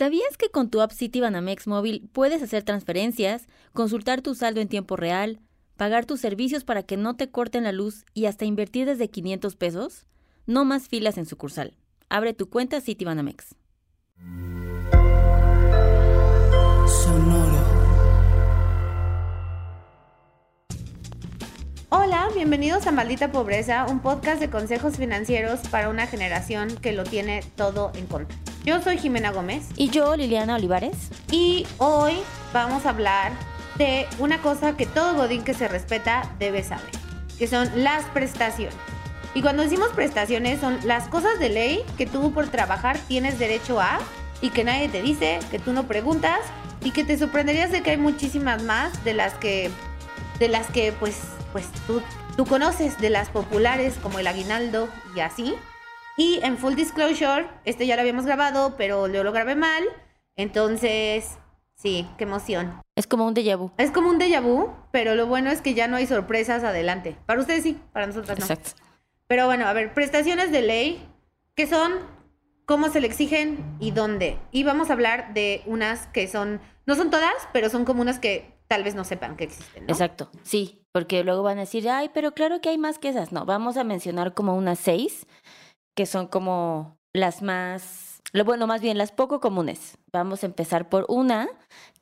[0.00, 4.96] ¿Sabías que con tu app Citibanamex móvil puedes hacer transferencias, consultar tu saldo en tiempo
[4.96, 5.40] real,
[5.76, 9.56] pagar tus servicios para que no te corten la luz y hasta invertir desde 500
[9.56, 10.06] pesos?
[10.46, 11.76] No más filas en sucursal.
[12.08, 13.56] Abre tu cuenta Citibanamex.
[16.86, 17.60] Sonoro.
[21.90, 27.04] Hola, bienvenidos a Maldita Pobreza, un podcast de consejos financieros para una generación que lo
[27.04, 28.34] tiene todo en contra.
[28.64, 30.96] Yo soy Jimena Gómez Y yo, Liliana Olivares.
[31.30, 32.18] y hoy
[32.52, 33.32] vamos a hablar
[33.76, 36.90] de una cosa que todo godín que se respeta debe saber,
[37.38, 38.76] que son las prestaciones.
[39.32, 43.80] Y cuando decimos prestaciones son las cosas de ley que tú por trabajar tienes derecho
[43.80, 43.98] a
[44.42, 46.40] y que nadie te dice, que tú no preguntas
[46.84, 49.70] y que te sorprenderías de que hay muchísimas más de las que
[50.38, 51.18] de las que pues
[51.52, 52.02] pues tú,
[52.36, 55.54] tú conoces de las populares como el aguinaldo y así.
[56.20, 59.82] Y en full disclosure, este ya lo habíamos grabado, pero yo lo grabé mal.
[60.36, 61.38] Entonces,
[61.76, 62.78] sí, qué emoción.
[62.94, 63.70] Es como un déjà vu.
[63.78, 67.16] Es como un déjà vu, pero lo bueno es que ya no hay sorpresas adelante.
[67.24, 68.44] Para ustedes sí, para nosotras no.
[68.44, 68.72] Exacto.
[69.28, 71.08] Pero bueno, a ver, prestaciones de ley,
[71.54, 71.94] ¿qué son?
[72.66, 74.36] ¿Cómo se le exigen y dónde?
[74.52, 78.18] Y vamos a hablar de unas que son, no son todas, pero son como unas
[78.18, 79.92] que tal vez no sepan que existen, ¿no?
[79.92, 83.32] Exacto, sí, porque luego van a decir, ay, pero claro que hay más que esas.
[83.32, 85.26] No, vamos a mencionar como unas seis,
[85.96, 89.98] que son como las más, bueno, más bien las poco comunes.
[90.12, 91.48] Vamos a empezar por una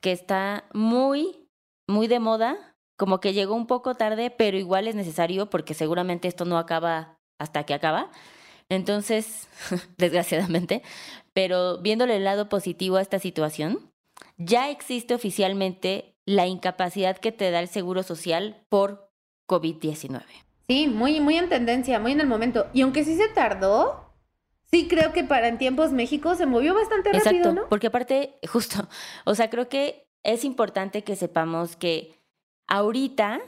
[0.01, 1.47] que está muy,
[1.87, 6.27] muy de moda, como que llegó un poco tarde, pero igual es necesario porque seguramente
[6.27, 8.11] esto no acaba hasta que acaba.
[8.69, 9.47] Entonces,
[9.97, 10.83] desgraciadamente,
[11.33, 13.91] pero viéndole el lado positivo a esta situación,
[14.37, 19.09] ya existe oficialmente la incapacidad que te da el Seguro Social por
[19.47, 20.23] COVID-19.
[20.69, 22.67] Sí, muy, muy en tendencia, muy en el momento.
[22.73, 24.13] Y aunque sí se tardó,
[24.69, 27.69] sí creo que para en tiempos México se movió bastante rápido, Exacto, ¿no?
[27.69, 28.87] porque aparte, justo,
[29.25, 32.13] o sea, creo que es importante que sepamos que
[32.67, 33.39] ahorita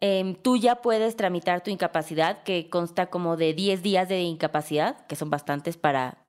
[0.00, 5.06] em, tú ya puedes tramitar tu incapacidad, que consta como de 10 días de incapacidad,
[5.06, 6.26] que son bastantes para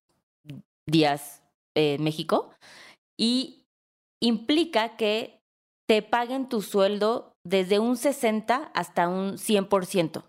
[0.86, 1.42] días
[1.74, 2.52] eh, en México,
[3.18, 3.66] y
[4.20, 5.42] implica que
[5.88, 10.24] te paguen tu sueldo desde un 60 hasta un 100%.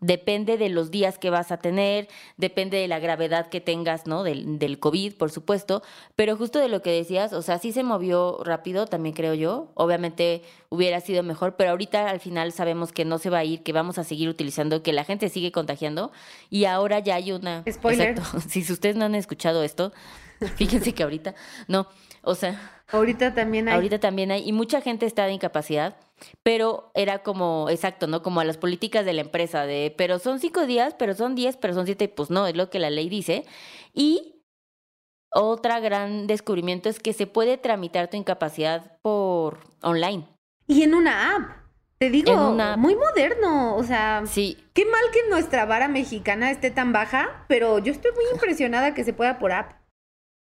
[0.00, 4.22] Depende de los días que vas a tener, depende de la gravedad que tengas, ¿no?
[4.22, 5.82] Del, del COVID, por supuesto.
[6.16, 9.70] Pero justo de lo que decías, o sea, sí se movió rápido, también creo yo.
[9.74, 13.62] Obviamente hubiera sido mejor, pero ahorita al final sabemos que no se va a ir,
[13.62, 16.12] que vamos a seguir utilizando, que la gente sigue contagiando.
[16.48, 17.64] Y ahora ya hay una.
[17.70, 18.10] Spoiler.
[18.10, 18.40] Exacto.
[18.48, 19.92] Si ustedes no han escuchado esto,
[20.56, 21.34] fíjense que ahorita.
[21.68, 21.86] No,
[22.22, 22.79] o sea.
[22.92, 23.74] Ahorita también hay.
[23.74, 25.96] Ahorita también hay, y mucha gente está de incapacidad,
[26.42, 28.22] pero era como, exacto, ¿no?
[28.22, 31.56] Como a las políticas de la empresa, de, pero son cinco días, pero son diez,
[31.56, 33.44] pero son siete, pues no, es lo que la ley dice.
[33.94, 34.42] Y
[35.32, 40.26] otra gran descubrimiento es que se puede tramitar tu incapacidad por online.
[40.66, 41.60] Y en una app.
[41.98, 42.78] Te digo, En una app.
[42.78, 43.76] muy moderno.
[43.76, 48.12] O sea, Sí, qué mal que nuestra vara mexicana esté tan baja, pero yo estoy
[48.12, 49.72] muy impresionada que se pueda por app.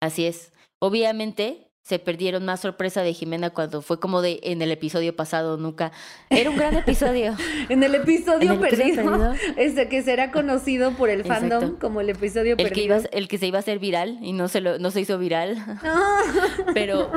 [0.02, 0.52] así es.
[0.80, 5.56] Obviamente se perdieron más sorpresa de Jimena cuando fue como de en el episodio pasado,
[5.56, 5.90] nunca.
[6.28, 7.34] Era un gran episodio.
[7.70, 11.48] En el episodio, En el episodio perdido, este que será conocido por el Exacto.
[11.60, 12.84] fandom como el episodio El que, perdido.
[12.84, 15.00] iba, a- el que se iba a hacer viral y no se, lo, no se
[15.00, 15.56] hizo viral.
[16.74, 17.10] Pero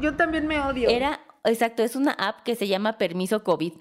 [0.00, 0.88] yo también me odio.
[0.88, 3.72] Era, exacto, es una app que se llama Permiso COVID.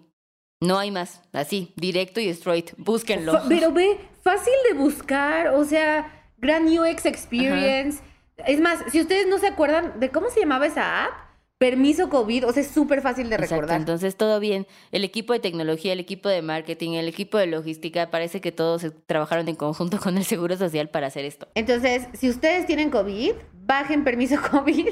[0.61, 2.71] No hay más, así, directo y straight.
[2.77, 3.33] Búsquenlo.
[3.33, 8.01] Fa- Pero ve, fácil de buscar, o sea, gran UX experience.
[8.37, 11.11] Es más, si ustedes no se acuerdan de cómo se llamaba esa app,
[11.57, 13.79] permiso COVID, o sea, es súper fácil de Exacto, recordar.
[13.79, 14.67] entonces todo bien.
[14.91, 18.85] El equipo de tecnología, el equipo de marketing, el equipo de logística, parece que todos
[19.07, 21.47] trabajaron en conjunto con el Seguro Social para hacer esto.
[21.55, 24.89] Entonces, si ustedes tienen COVID, bajen permiso COVID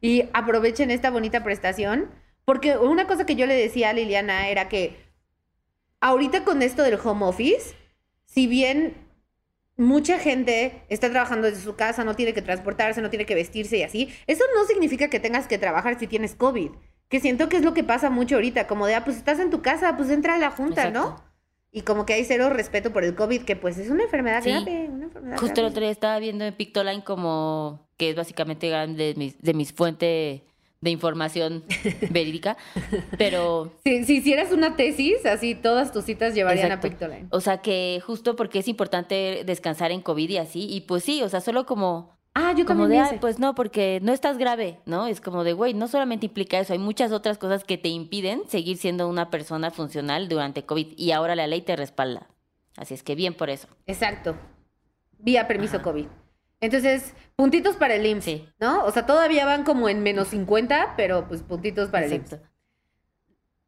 [0.00, 2.10] y aprovechen esta bonita prestación.
[2.44, 4.96] Porque una cosa que yo le decía a Liliana era que
[6.00, 7.74] ahorita con esto del home office,
[8.24, 8.94] si bien
[9.78, 13.78] mucha gente está trabajando desde su casa, no tiene que transportarse, no tiene que vestirse
[13.78, 16.72] y así, eso no significa que tengas que trabajar si tienes COVID.
[17.08, 19.48] Que siento que es lo que pasa mucho ahorita, como de, ah, pues estás en
[19.48, 21.24] tu casa, pues entra a la junta, ¿no?
[21.70, 24.50] Y como que hay cero respeto por el COVID, que pues es una enfermedad Sí.
[24.50, 25.70] grave, una enfermedad Justo el grave.
[25.70, 30.42] otro día estaba viendo en Pictoline como que es básicamente de mis, de mis fuentes
[30.80, 31.64] de información
[32.10, 32.56] verídica,
[33.18, 36.86] pero Si, si hicieras una tesis, así todas tus citas llevarían Exacto.
[36.86, 37.28] a Pictoline.
[37.30, 41.22] O sea que justo porque es importante descansar en COVID y así, y pues sí,
[41.22, 43.18] o sea, solo como, Ah, yo como también de, vi "Ay, ese.
[43.20, 45.08] pues no, porque no estás grave, ¿no?
[45.08, 48.42] Es como de, güey, no solamente implica eso, hay muchas otras cosas que te impiden
[48.48, 52.28] seguir siendo una persona funcional durante COVID, y ahora la ley te respalda.
[52.76, 53.66] Así es que bien por eso.
[53.86, 54.36] Exacto.
[55.18, 56.06] Vía permiso COVID.
[56.60, 58.48] Entonces, puntitos para el IMSS, Sí.
[58.60, 58.84] ¿no?
[58.84, 62.40] O sea, todavía van como en menos 50, pero pues puntitos para el IMSS.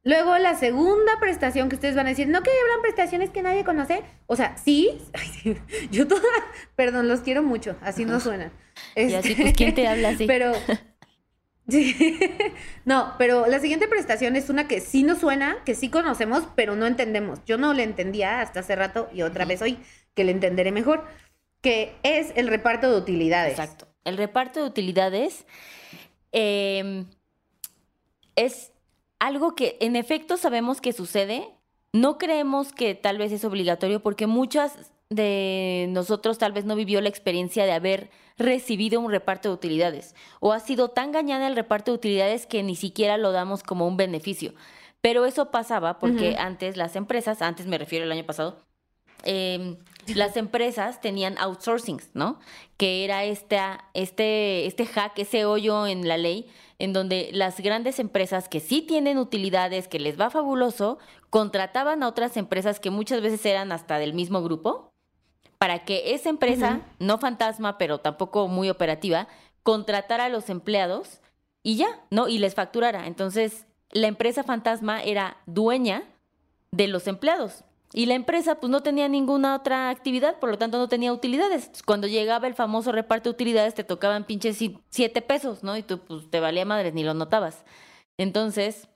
[0.02, 3.64] Luego, la segunda prestación que ustedes van a decir, ¿no que hablan prestaciones que nadie
[3.64, 4.02] conoce?
[4.26, 4.98] O sea, sí,
[5.90, 6.22] yo toda,
[6.74, 8.50] perdón, los quiero mucho, así no suena.
[8.96, 10.26] Y así, pues, ¿quién te habla así?
[10.26, 10.52] Pero,
[11.68, 12.18] sí,
[12.86, 16.76] no, pero la siguiente prestación es una que sí nos suena, que sí conocemos, pero
[16.76, 17.40] no entendemos.
[17.44, 19.78] Yo no le entendía hasta hace rato y otra vez hoy,
[20.14, 21.04] que le entenderé mejor,
[21.60, 23.52] que es el reparto de utilidades.
[23.52, 23.86] Exacto.
[24.04, 25.46] El reparto de utilidades
[26.32, 27.04] eh,
[28.36, 28.72] es
[29.18, 31.46] algo que en efecto sabemos que sucede.
[31.92, 37.00] No creemos que tal vez es obligatorio porque muchas de nosotros tal vez no vivió
[37.00, 41.56] la experiencia de haber recibido un reparto de utilidades o ha sido tan gañada el
[41.56, 44.54] reparto de utilidades que ni siquiera lo damos como un beneficio.
[45.00, 48.58] Pero eso pasaba porque antes las empresas, antes me refiero al año pasado,
[49.24, 52.38] eh, las empresas tenían outsourcing, ¿no?
[52.76, 57.98] Que era esta, este, este hack, ese hoyo en la ley, en donde las grandes
[57.98, 60.98] empresas que sí tienen utilidades, que les va fabuloso,
[61.28, 64.92] contrataban a otras empresas que muchas veces eran hasta del mismo grupo,
[65.58, 69.28] para que esa empresa, no fantasma, pero tampoco muy operativa,
[69.62, 71.20] contratara a los empleados
[71.62, 72.28] y ya, ¿no?
[72.28, 73.06] Y les facturara.
[73.06, 76.04] Entonces, la empresa fantasma era dueña
[76.70, 77.64] de los empleados.
[77.92, 81.70] Y la empresa pues no tenía ninguna otra actividad, por lo tanto no tenía utilidades.
[81.84, 85.76] Cuando llegaba el famoso reparto de utilidades te tocaban pinches si- siete pesos, ¿no?
[85.76, 87.64] Y tú pues te valía madres, ni lo notabas.
[88.16, 88.88] Entonces,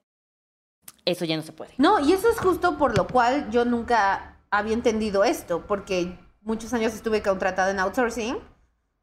[1.05, 1.73] eso ya no se puede.
[1.79, 6.73] No, y eso es justo por lo cual yo nunca había entendido esto, porque muchos
[6.73, 8.39] años estuve contratada en outsourcing,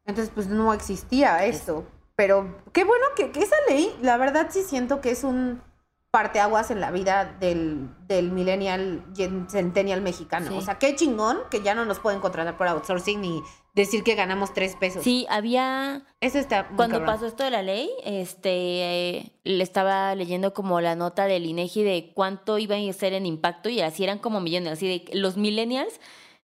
[0.06, 1.86] entonces pues no existía esto.
[2.16, 5.62] Pero qué bueno que, que esa ley, la verdad sí siento que es un
[6.12, 9.02] parteaguas en la vida del, del millennial
[9.48, 10.50] centennial mexicano.
[10.50, 10.56] Sí.
[10.58, 13.42] O sea, qué chingón que ya no nos pueden contratar por outsourcing ni
[13.74, 15.02] decir que ganamos tres pesos.
[15.02, 17.14] Sí, había Eso está muy Cuando cabrón.
[17.14, 21.82] pasó esto de la ley, este, eh, le estaba leyendo como la nota del INEGI
[21.82, 25.16] de cuánto iba a ser en impacto y así eran como millones, así de que
[25.16, 25.98] los millennials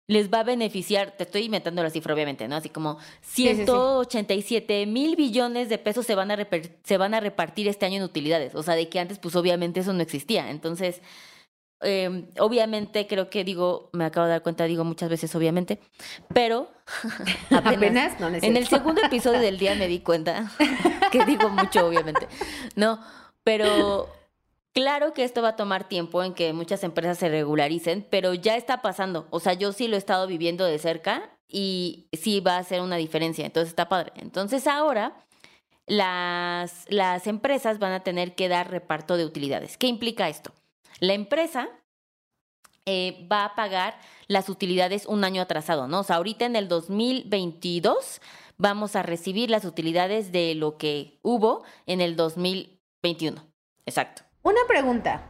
[0.08, 2.56] les va a beneficiar, te estoy inventando la cifra obviamente, ¿no?
[2.56, 3.54] Así como sí, sí.
[3.54, 7.98] 187 mil billones de pesos se van, a reper- se van a repartir este año
[7.98, 11.00] en utilidades, o sea, de que antes pues obviamente eso no existía, entonces...
[11.82, 15.78] eh, obviamente creo que digo, me acabo de dar cuenta, digo muchas veces obviamente,
[16.34, 16.68] pero
[17.50, 20.50] apenas, Apenas, no, en el segundo episodio del día me di cuenta
[21.12, 22.26] que digo mucho, obviamente.
[22.74, 22.98] No,
[23.44, 24.08] pero
[24.78, 28.56] claro que esto va a tomar tiempo en que muchas empresas se regularicen, pero ya
[28.56, 29.26] está pasando.
[29.30, 32.80] O sea, yo sí lo he estado viviendo de cerca y sí va a hacer
[32.80, 33.44] una diferencia.
[33.44, 34.12] Entonces está padre.
[34.14, 35.16] Entonces ahora
[35.86, 39.76] las, las empresas van a tener que dar reparto de utilidades.
[39.76, 40.52] ¿Qué implica esto?
[41.00, 41.68] La empresa
[42.86, 43.98] eh, va a pagar
[44.28, 46.00] las utilidades un año atrasado, ¿no?
[46.00, 48.20] O sea, ahorita en el 2022
[48.58, 53.44] vamos a recibir las utilidades de lo que hubo en el 2021.
[53.84, 54.27] Exacto.
[54.48, 55.20] Una pregunta.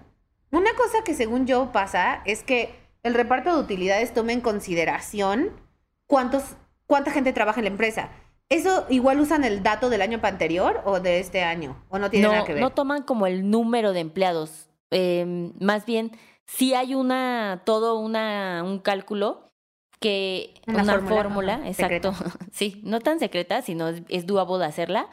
[0.52, 2.72] Una cosa que según yo pasa es que
[3.02, 5.60] el reparto de utilidades toma en consideración
[6.06, 6.44] cuántos,
[6.86, 8.10] cuánta gente trabaja en la empresa.
[8.48, 11.84] ¿Eso igual usan el dato del año anterior o de este año?
[11.88, 12.62] ¿O no tiene No, nada que ver?
[12.62, 14.68] no toman como el número de empleados.
[14.92, 16.12] Eh, más bien,
[16.46, 19.50] sí hay una, todo una, un cálculo
[19.98, 22.14] que Una una, fórmula, fórmula, ajá, exacto,
[22.52, 25.08] sí, no tan secreta, sino es, es doable hacerla,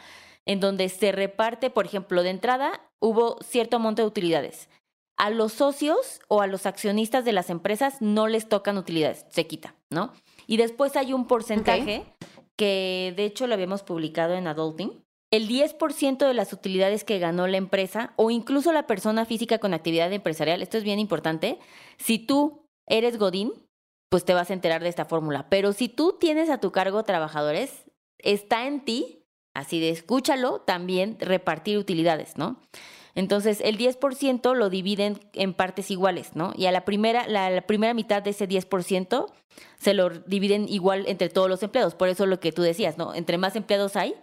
[0.45, 4.69] en donde se reparte, por ejemplo, de entrada hubo cierto monto de utilidades.
[5.17, 9.47] A los socios o a los accionistas de las empresas no les tocan utilidades, se
[9.47, 10.11] quita, ¿no?
[10.47, 12.03] Y después hay un porcentaje
[12.57, 15.03] que de hecho lo habíamos publicado en Adulting.
[15.31, 19.73] El 10% de las utilidades que ganó la empresa o incluso la persona física con
[19.73, 21.59] actividad empresarial, esto es bien importante,
[21.97, 23.53] si tú eres Godín,
[24.09, 25.47] pues te vas a enterar de esta fórmula.
[25.49, 27.85] Pero si tú tienes a tu cargo trabajadores,
[28.19, 29.24] está en ti,
[29.55, 32.59] así de escúchalo, también repartir utilidades, ¿no?
[33.15, 36.51] Entonces, el 10% lo dividen en partes iguales, ¿no?
[36.55, 39.31] Y a la primera, la, la primera mitad de ese 10%
[39.79, 41.95] se lo dividen igual entre todos los empleados.
[41.95, 43.13] Por eso lo que tú decías, ¿no?
[43.15, 44.15] Entre más empleados hay,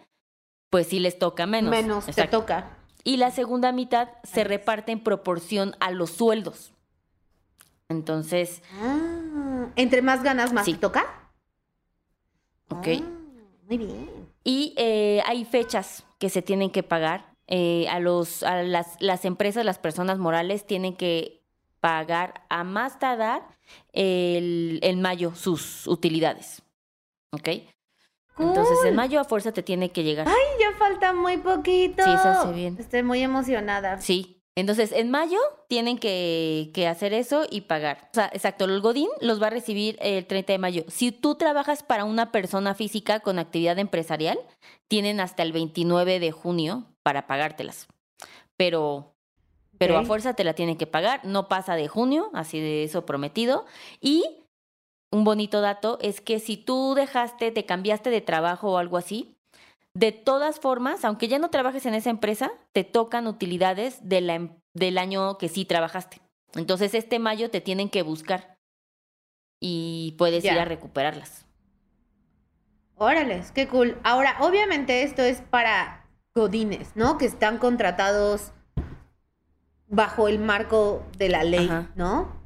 [0.68, 1.70] pues sí les toca menos.
[1.70, 2.40] Menos te Exacto.
[2.40, 2.76] toca.
[3.02, 6.72] Y la segunda mitad se reparte en proporción a los sueldos.
[7.88, 10.74] Entonces, Ah, entre más ganas, más Sí.
[10.74, 11.04] te toca.
[12.68, 12.86] ok.
[12.88, 13.00] Ah,
[13.68, 14.31] muy bien.
[14.44, 17.32] Y eh, hay fechas que se tienen que pagar.
[17.48, 21.42] Eh, a los, a las, las empresas, las personas morales tienen que
[21.80, 23.42] pagar a más tardar
[23.92, 26.62] el, en mayo sus utilidades.
[27.32, 27.48] ¿Ok?
[28.38, 30.26] Entonces, en mayo a fuerza te tiene que llegar.
[30.28, 32.02] Ay, ya falta muy poquito.
[32.02, 32.76] Sí, se hace bien.
[32.78, 34.00] Estoy muy emocionada.
[34.00, 38.08] Sí, Entonces, en mayo tienen que, que, hacer eso y pagar.
[38.12, 40.84] O sea, exacto, el Godín los va a recibir el 30 de mayo.
[40.88, 44.38] Si tú trabajas para una persona física con actividad empresarial,
[44.88, 47.88] tienen hasta el 29 de junio para pagártelas.
[48.58, 49.14] Pero,
[49.78, 53.06] pero a fuerza te la tienen que pagar, no pasa de junio, así de eso
[53.06, 53.64] prometido.
[54.02, 54.22] Y
[55.10, 59.34] un bonito dato es que si tú dejaste, te cambiaste de trabajo o algo así,
[59.94, 64.34] de todas formas, aunque ya no trabajes en esa empresa, te tocan utilidades de la,
[64.34, 66.20] em, del año que sí trabajaste.
[66.54, 68.58] Entonces, este mayo te tienen que buscar
[69.60, 71.46] y puedes ir a recuperarlas.
[72.96, 73.98] Órale, qué cool.
[74.02, 77.18] Ahora, obviamente esto es para godines, ¿no?
[77.18, 78.52] Que están contratados
[79.88, 82.41] bajo el marco de la ley, ¿no?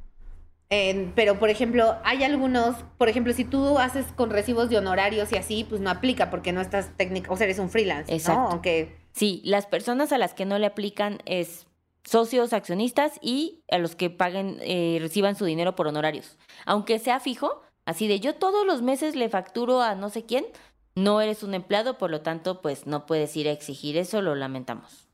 [0.68, 5.36] Pero, por ejemplo, hay algunos, por ejemplo, si tú haces con recibos de honorarios y
[5.36, 8.42] así, pues no aplica porque no estás técnico, o sea, eres un freelance, Exacto.
[8.42, 8.48] ¿no?
[8.48, 8.96] Aunque...
[9.12, 11.66] Sí, las personas a las que no le aplican es
[12.04, 16.36] socios, accionistas y a los que paguen, eh, reciban su dinero por honorarios.
[16.64, 20.46] Aunque sea fijo, así de yo todos los meses le facturo a no sé quién,
[20.94, 24.34] no eres un empleado, por lo tanto, pues no puedes ir a exigir eso, lo
[24.34, 25.08] lamentamos.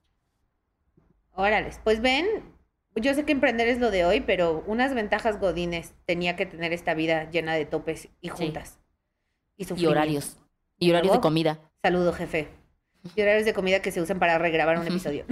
[1.34, 2.26] Órale, pues ven,
[2.96, 6.72] yo sé que emprender es lo de hoy, pero unas ventajas godines tenía que tener
[6.72, 8.78] esta vida llena de topes y juntas.
[9.56, 10.36] Y, horarios.
[10.78, 11.58] Y horarios de comida.
[11.82, 12.48] Saludo, jefe.
[13.16, 15.24] Y horarios de comida que se usan para regrabar un episodio.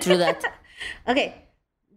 [0.00, 0.36] True that.
[1.06, 1.18] ok,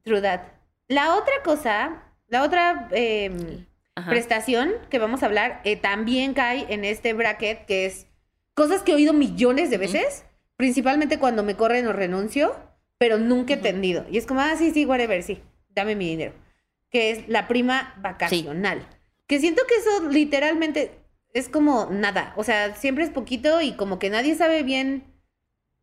[0.04, 0.42] true that.
[0.88, 3.66] La otra cosa, la otra em,
[4.08, 8.08] prestación que vamos a hablar eh, también cae en este bracket que es
[8.54, 10.26] cosas que he oído millones de veces,
[10.58, 12.56] principalmente cuando me corren o renuncio
[13.02, 14.06] pero nunca he entendido.
[14.12, 16.36] Y es como, ah, sí, sí, whatever, sí, dame mi dinero.
[16.92, 18.88] Que es la prima vacacional.
[19.26, 20.92] Que siento que eso literalmente
[21.34, 22.32] es como nada.
[22.38, 25.20] O sea, siempre es poquito y como que nadie sabe bien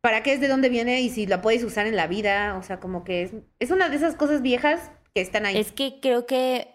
[0.00, 2.56] para qué es, de dónde viene y si la puedes usar en la vida.
[2.56, 5.58] O sea, como que es, es una de esas cosas viejas que están ahí.
[5.58, 6.68] Es que creo que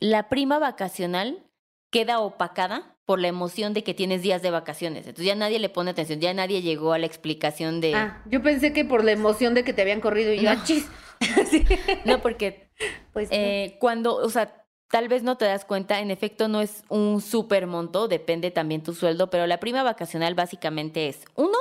[0.00, 1.48] la prima vacacional
[1.90, 5.00] queda opacada por la emoción de que tienes días de vacaciones.
[5.04, 7.92] Entonces ya nadie le pone atención, ya nadie llegó a la explicación de...
[7.92, 10.62] Ah, yo pensé que por la emoción de que te habían corrido y yo, no.
[10.62, 10.86] chis.
[12.04, 12.70] No, porque
[13.12, 16.84] pues, eh, cuando, o sea, tal vez no te das cuenta, en efecto no es
[16.88, 21.58] un súper monto, depende también tu sueldo, pero la prima vacacional básicamente es, uno,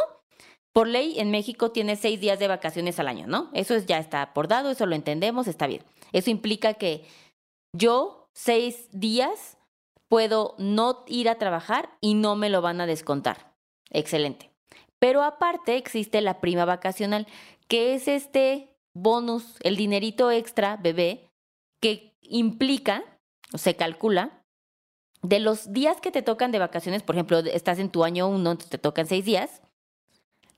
[0.71, 3.49] por ley en México tienes seis días de vacaciones al año, ¿no?
[3.55, 5.81] Eso es, ya está acordado, eso lo entendemos, está bien.
[6.13, 7.05] Eso implica que
[7.75, 9.57] yo seis días
[10.09, 13.53] puedo no ir a trabajar y no me lo van a descontar.
[13.89, 14.51] Excelente.
[14.99, 17.27] Pero aparte existe la prima vacacional,
[17.67, 21.29] que es este bonus, el dinerito extra, bebé,
[21.79, 23.03] que implica,
[23.53, 24.43] o se calcula,
[25.21, 28.57] de los días que te tocan de vacaciones, por ejemplo, estás en tu año uno,
[28.57, 29.61] te tocan seis días,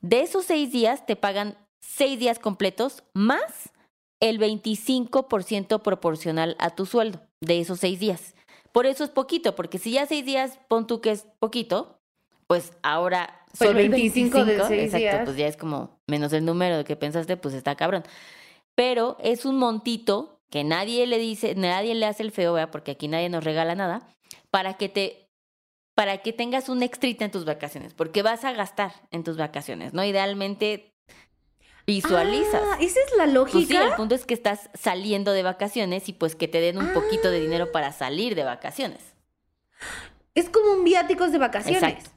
[0.01, 3.72] de esos seis días te pagan seis días completos más
[4.20, 8.36] el 25% proporcional a tu sueldo de esos seis días.
[8.72, 12.00] Por eso es poquito, porque si ya seis días, pon tú que es poquito,
[12.48, 16.46] pues ahora pues solo el 25, de seis exacto, pues ya es como menos el
[16.46, 18.04] número de que pensaste, pues está cabrón.
[18.75, 22.72] Pero es un montito que nadie le dice, nadie le hace el feo, ¿verdad?
[22.72, 24.08] porque aquí nadie nos regala nada,
[24.50, 25.28] para que te
[25.96, 29.94] para que tengas un extrita en tus vacaciones, porque vas a gastar en tus vacaciones,
[29.94, 30.04] ¿no?
[30.04, 30.90] Idealmente
[31.95, 32.62] visualizas.
[32.63, 33.57] Ah, esa es la lógica.
[33.57, 36.77] Pues sí, el punto es que estás saliendo de vacaciones y pues que te den
[36.77, 37.71] un poquito de dinero ah.
[37.74, 39.01] para salir de vacaciones.
[40.33, 41.83] Es como un viáticos de vacaciones.
[41.83, 42.10] Exacto.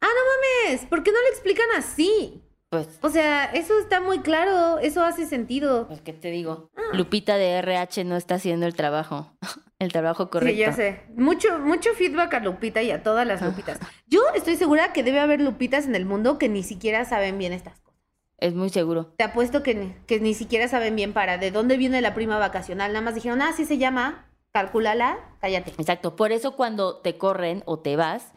[0.00, 2.42] Ah, no mames, ¿por qué no lo explican así?
[2.68, 2.98] Pues.
[3.00, 5.88] O sea, eso está muy claro, eso hace sentido.
[5.88, 6.70] Pues, ¿qué te digo?
[6.76, 6.82] Ah.
[6.92, 9.32] Lupita de RH no está haciendo el trabajo,
[9.78, 10.54] el trabajo correcto.
[10.54, 11.00] Sí, ya sé.
[11.16, 13.78] Mucho, mucho feedback a Lupita y a todas las Lupitas.
[14.06, 17.54] Yo estoy segura que debe haber Lupitas en el mundo que ni siquiera saben bien
[17.54, 17.87] estas cosas.
[18.38, 19.12] Es muy seguro.
[19.16, 22.92] Te apuesto que, que ni siquiera saben bien para de dónde viene la prima vacacional.
[22.92, 25.70] Nada más dijeron, ah, sí se llama, calculala, cállate.
[25.72, 26.16] Exacto.
[26.16, 28.32] Por eso cuando te corren o te vas,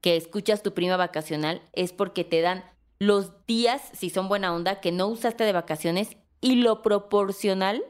[0.00, 2.64] que escuchas tu prima vacacional, es porque te dan
[2.98, 7.82] los días, si son buena onda, que no usaste de vacaciones y lo proporcional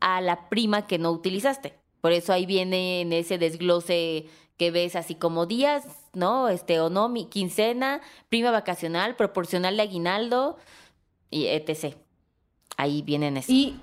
[0.00, 1.74] a la prima que no utilizaste.
[2.00, 4.26] Por eso ahí viene en ese desglose
[4.56, 6.48] que ves así como días, ¿no?
[6.48, 10.58] Este, o no, mi quincena, prima vacacional, proporcional de aguinaldo,
[11.30, 11.96] y etc.
[12.76, 13.50] Ahí vienen eso.
[13.52, 13.80] Y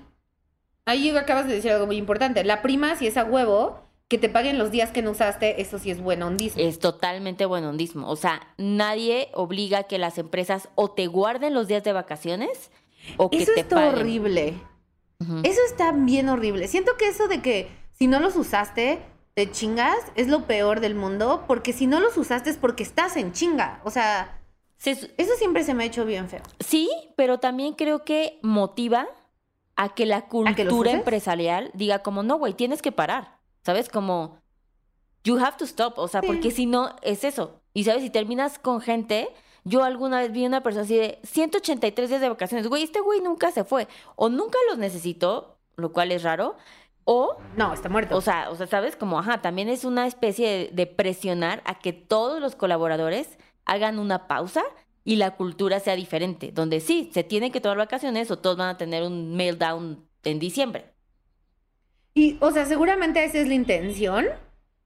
[0.84, 2.44] ahí acabas de decir algo muy importante.
[2.44, 5.78] La prima, si es a huevo, que te paguen los días que no usaste, eso
[5.78, 6.62] sí es buen hondismo.
[6.62, 8.08] Es totalmente buen hondismo.
[8.08, 12.70] O sea, nadie obliga a que las empresas o te guarden los días de vacaciones
[13.18, 14.54] o que eso te está horrible.
[15.42, 16.68] Eso está bien horrible.
[16.68, 19.02] Siento que eso de que si no los usaste,
[19.34, 23.16] te chingas, es lo peor del mundo, porque si no los usaste es porque estás
[23.16, 23.80] en chinga.
[23.84, 24.37] O sea,
[24.78, 26.40] Se- Eso siempre se me ha hecho bien feo.
[26.60, 29.06] sí, pero también creo que motiva
[29.76, 33.36] a que la cultura empresarial diga como, no, güey, tienes que parar.
[33.62, 33.88] ¿Sabes?
[33.88, 34.38] Como,
[35.24, 35.98] you have to stop.
[35.98, 36.26] O sea, Sí.
[36.26, 37.60] porque si no, es eso.
[37.74, 38.02] Y, ¿sabes?
[38.02, 39.28] Si terminas con gente...
[39.64, 42.68] Yo alguna vez vi una persona así de 183 días de vacaciones.
[42.68, 43.86] Güey, este güey nunca se fue.
[44.16, 46.56] O nunca los necesitó, lo cual es raro.
[47.04, 48.16] O No, está muerto.
[48.16, 48.96] O sea, o sea, ¿sabes?
[48.96, 53.36] Como, ajá, también es una especie de, de presionar a que todos los colaboradores
[53.68, 54.62] hagan una pausa
[55.04, 58.68] y la cultura sea diferente, donde sí, se tienen que tomar vacaciones o todos van
[58.70, 60.92] a tener un mail down en diciembre.
[62.14, 64.26] Y, o sea, seguramente esa es la intención,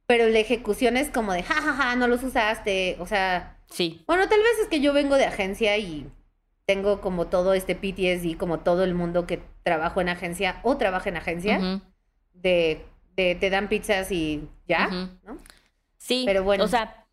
[0.07, 2.97] pero la ejecución es como de, jajaja, ja, ja, no los usaste.
[3.01, 4.05] O sea, Sí.
[4.07, 6.07] bueno, tal vez es que yo vengo de agencia y
[6.67, 11.09] tengo como todo este PTSD, como todo el mundo que trabajo en agencia o trabaja
[11.09, 11.81] en agencia,
[12.35, 12.85] de,
[13.17, 14.89] de te dan pizzas y ya.
[15.25, 15.39] ¿no?
[15.99, 16.65] Sí, Pero bueno.
[16.65, 17.07] o sea,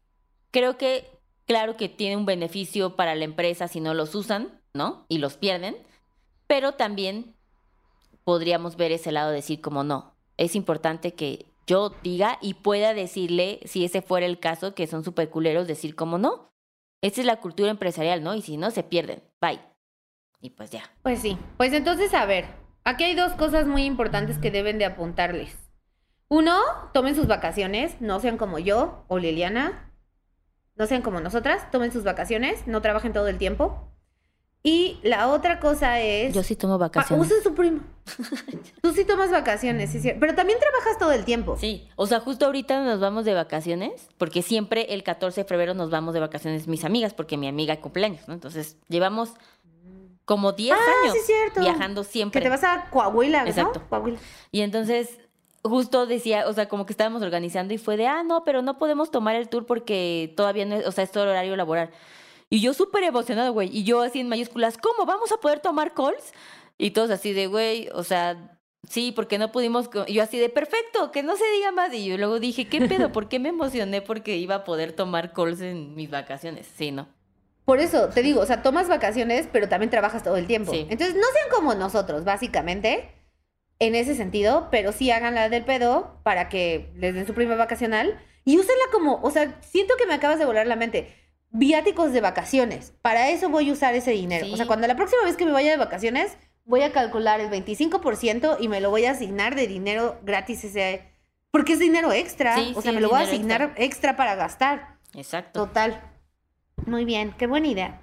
[0.52, 1.10] creo que,
[1.50, 5.08] claro que tiene un beneficio para la empresa si no los usan, ¿no?
[5.10, 5.76] Y los pierden,
[6.46, 7.36] pero también
[8.24, 13.62] podríamos ver ese lado, decir como no, es importante que yo diga y pueda decirle,
[13.66, 16.54] si ese fuera el caso, que son súper culeros, decir como no.
[17.02, 18.36] Esa es la cultura empresarial, ¿no?
[18.36, 19.24] Y si no, se pierden.
[19.42, 19.60] Bye.
[20.42, 20.84] Y pues ya.
[21.02, 21.38] Pues sí.
[21.58, 22.46] Pues entonces, a ver,
[22.84, 25.58] aquí hay dos cosas muy importantes que deben de apuntarles.
[26.28, 26.60] Uno,
[26.94, 29.89] tomen sus vacaciones, no sean como yo o Liliana,
[30.80, 33.92] no sean como nosotras, tomen sus vacaciones, no trabajen todo el tiempo.
[34.64, 36.34] Y la otra cosa es...
[36.34, 37.28] Yo sí tomo vacaciones.
[37.28, 37.82] usen su primo.
[38.82, 41.58] Tú sí tomas vacaciones, sí, sí, pero también trabajas todo el tiempo.
[41.58, 45.74] Sí, o sea, justo ahorita nos vamos de vacaciones, porque siempre el 14 de febrero
[45.76, 48.34] nos vamos de vacaciones mis amigas, porque mi amiga cumpleaños, ¿no?
[48.34, 49.34] Entonces, llevamos
[50.26, 52.40] como 10 Ah, años sí, viajando siempre.
[52.40, 53.50] Que te vas a Coahuila, ¿no?
[53.50, 53.82] Exacto.
[53.90, 54.20] Coahuila.
[54.52, 55.20] Y entonces,
[55.70, 58.78] justo decía, o sea, como que estábamos organizando y fue de, ah, no, pero no
[58.78, 61.92] podemos tomar el tour porque todavía no es, o sea, es todo el horario laboral.
[62.50, 63.70] Y yo súper emocionado, güey.
[63.72, 65.06] Y yo así en mayúsculas, ¿cómo?
[65.06, 66.34] ¿Vamos a poder tomar calls?
[66.78, 68.58] Y todos así de, güey, o sea,
[68.88, 69.88] sí, porque no pudimos.
[69.88, 70.06] co-".
[70.08, 71.94] Y yo así de, perfecto, que no se diga más.
[71.94, 73.12] Y yo luego dije, ¿qué pedo?
[73.12, 76.68] ¿Por qué me emocioné porque iba a poder tomar calls en mis vacaciones?
[76.76, 77.08] Sí, ¿no?
[77.66, 80.72] Por eso te digo, o sea, tomas vacaciones, pero también trabajas todo el tiempo.
[80.72, 80.88] Sí.
[80.90, 83.14] Entonces, no sean como nosotros, básicamente,
[83.80, 87.56] en ese sentido, pero sí hagan la del pedo para que les den su prima
[87.56, 91.16] vacacional y úsenla como, o sea, siento que me acabas de volar la mente.
[91.52, 92.94] Viáticos de vacaciones.
[93.02, 94.46] Para eso voy a usar ese dinero.
[94.46, 94.54] Sí.
[94.54, 97.50] O sea, cuando la próxima vez que me vaya de vacaciones, voy a calcular el
[97.50, 101.04] 25% y me lo voy a asignar de dinero gratis ese.
[101.52, 102.56] Porque es dinero extra.
[102.56, 104.98] Sí, o sí, sea, me lo voy a asignar extra para gastar.
[105.16, 105.66] Exacto.
[105.66, 106.02] Total.
[106.86, 108.02] Muy bien, qué buena idea.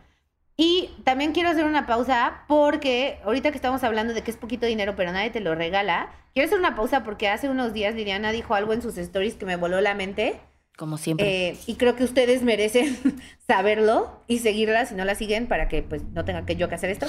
[0.59, 4.65] Y también quiero hacer una pausa porque ahorita que estamos hablando de que es poquito
[4.67, 8.33] dinero pero nadie te lo regala, quiero hacer una pausa porque hace unos días Liliana
[8.33, 10.41] dijo algo en sus stories que me voló la mente
[10.77, 11.49] Como siempre.
[11.49, 12.97] eh, y creo que ustedes merecen
[13.47, 16.75] saberlo y seguirla si no la siguen para que pues no tenga que yo que
[16.77, 17.07] hacer esto.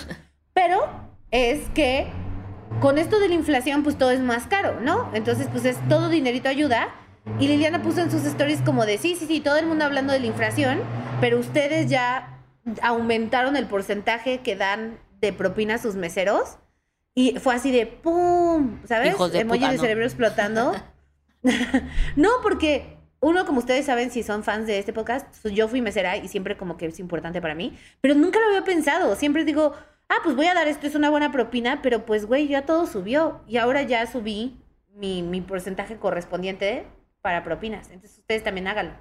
[0.53, 0.81] Pero
[1.31, 2.07] es que
[2.81, 5.09] con esto de la inflación pues todo es más caro, ¿no?
[5.13, 6.89] Entonces pues es todo dinerito ayuda.
[7.39, 10.11] Y Liliana puso en sus stories como de sí, sí, sí, todo el mundo hablando
[10.13, 10.79] de la inflación,
[11.21, 12.36] pero ustedes ya
[12.81, 16.57] aumentaron el porcentaje que dan de propina a sus meseros.
[17.13, 18.79] Y fue así de ¡pum!
[18.85, 19.15] ¿Sabes?
[19.15, 19.81] Hijos de Emoji puta, de no.
[19.81, 20.75] cerebro explotando.
[22.15, 25.81] no, porque uno, como ustedes saben, si son fans de este podcast, pues yo fui
[25.81, 29.15] mesera y siempre como que es importante para mí, pero nunca lo había pensado.
[29.15, 29.73] Siempre digo,
[30.09, 32.85] ah, pues voy a dar esto, es una buena propina, pero pues, güey, ya todo
[32.85, 34.61] subió y ahora ya subí
[34.93, 36.85] mi, mi porcentaje correspondiente
[37.21, 37.89] para propinas.
[37.89, 38.93] Entonces ustedes también háganlo.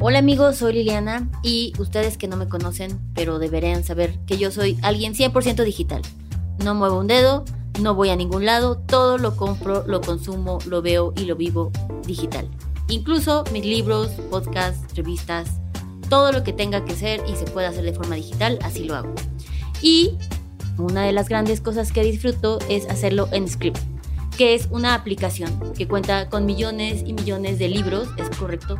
[0.00, 4.52] Hola amigos, soy Liliana y ustedes que no me conocen, pero deberían saber que yo
[4.52, 6.02] soy alguien 100% digital.
[6.62, 7.44] No muevo un dedo,
[7.82, 11.72] no voy a ningún lado, todo lo compro, lo consumo, lo veo y lo vivo
[12.06, 12.48] digital.
[12.88, 15.58] Incluso mis libros, podcasts, revistas,
[16.08, 18.94] todo lo que tenga que ser y se pueda hacer de forma digital, así lo
[18.94, 19.12] hago.
[19.82, 20.12] Y
[20.76, 23.80] una de las grandes cosas que disfruto es hacerlo en Script,
[24.36, 28.76] que es una aplicación que cuenta con millones y millones de libros, es correcto,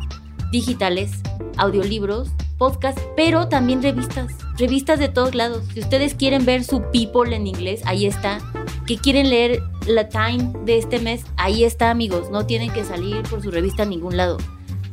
[0.51, 1.11] digitales,
[1.57, 5.63] audiolibros, podcasts, pero también revistas, revistas de todos lados.
[5.73, 8.39] Si ustedes quieren ver su People en inglés, ahí está.
[8.85, 12.29] Que quieren leer la Time de este mes, ahí está, amigos.
[12.31, 14.37] No tienen que salir por su revista a ningún lado.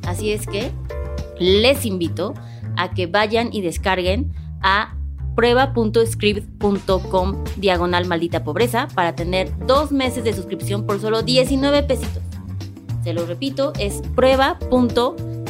[0.06, 0.70] Así es que
[1.38, 2.34] les invito
[2.76, 4.94] a que vayan y descarguen a
[5.34, 12.22] prueba.script.com diagonal maldita pobreza para tener dos meses de suscripción por solo 19 pesitos.
[13.04, 14.00] Se lo repito, es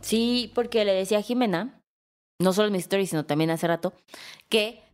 [0.00, 1.80] Sí, porque le decía a Jimena,
[2.38, 3.92] no solo en mi story, sino también hace rato,
[4.48, 4.84] que,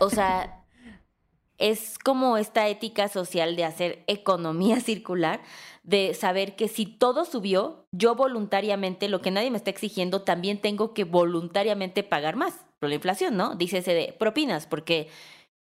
[0.00, 0.66] o sea,
[1.60, 5.40] es como esta ética social de hacer economía circular,
[5.82, 10.60] de saber que si todo subió, yo voluntariamente, lo que nadie me está exigiendo, también
[10.60, 13.54] tengo que voluntariamente pagar más por la inflación, ¿no?
[13.54, 15.08] Dice ese de propinas, porque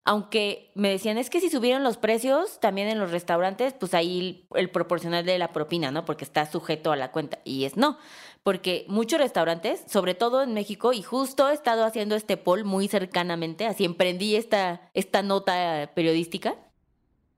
[0.05, 4.47] aunque me decían, es que si subieron los precios también en los restaurantes, pues ahí
[4.55, 6.05] el proporcional de la propina, ¿no?
[6.05, 7.39] Porque está sujeto a la cuenta.
[7.43, 7.97] Y es no,
[8.43, 12.87] porque muchos restaurantes, sobre todo en México, y justo he estado haciendo este poll muy
[12.87, 16.55] cercanamente, así emprendí esta, esta nota periodística.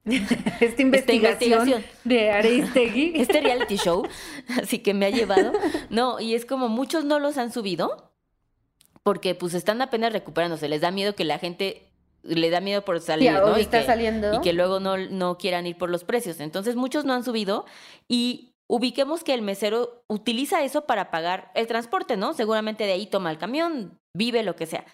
[0.60, 3.14] esta, investigación de Aristegui.
[3.16, 4.08] este reality show,
[4.62, 5.52] así que me ha llevado.
[5.90, 8.12] No, y es como muchos no los han subido
[9.04, 11.88] porque pues están apenas recuperándose, les da miedo que la gente
[12.24, 13.58] le da miedo por salir, ¿no?
[13.58, 14.36] Y que, saliendo.
[14.36, 16.40] y que luego no, no quieran ir por los precios.
[16.40, 17.66] Entonces muchos no han subido
[18.08, 22.34] y ubiquemos que el mesero utiliza eso para pagar el transporte, ¿no?
[22.34, 24.86] Seguramente de ahí toma el camión, vive lo que sea.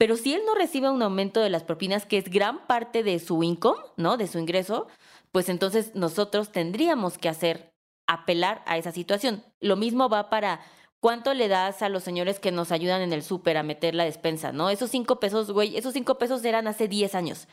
[0.00, 3.18] Pero si él no recibe un aumento de las propinas, que es gran parte de
[3.18, 4.16] su income, ¿no?
[4.16, 4.86] De su ingreso,
[5.30, 7.74] pues entonces nosotros tendríamos que hacer
[8.06, 9.44] apelar a esa situación.
[9.60, 10.60] Lo mismo va para
[11.00, 14.04] ¿Cuánto le das a los señores que nos ayudan en el súper a meter la
[14.04, 14.68] despensa, no?
[14.68, 17.48] Esos cinco pesos, güey, esos cinco pesos eran hace diez años.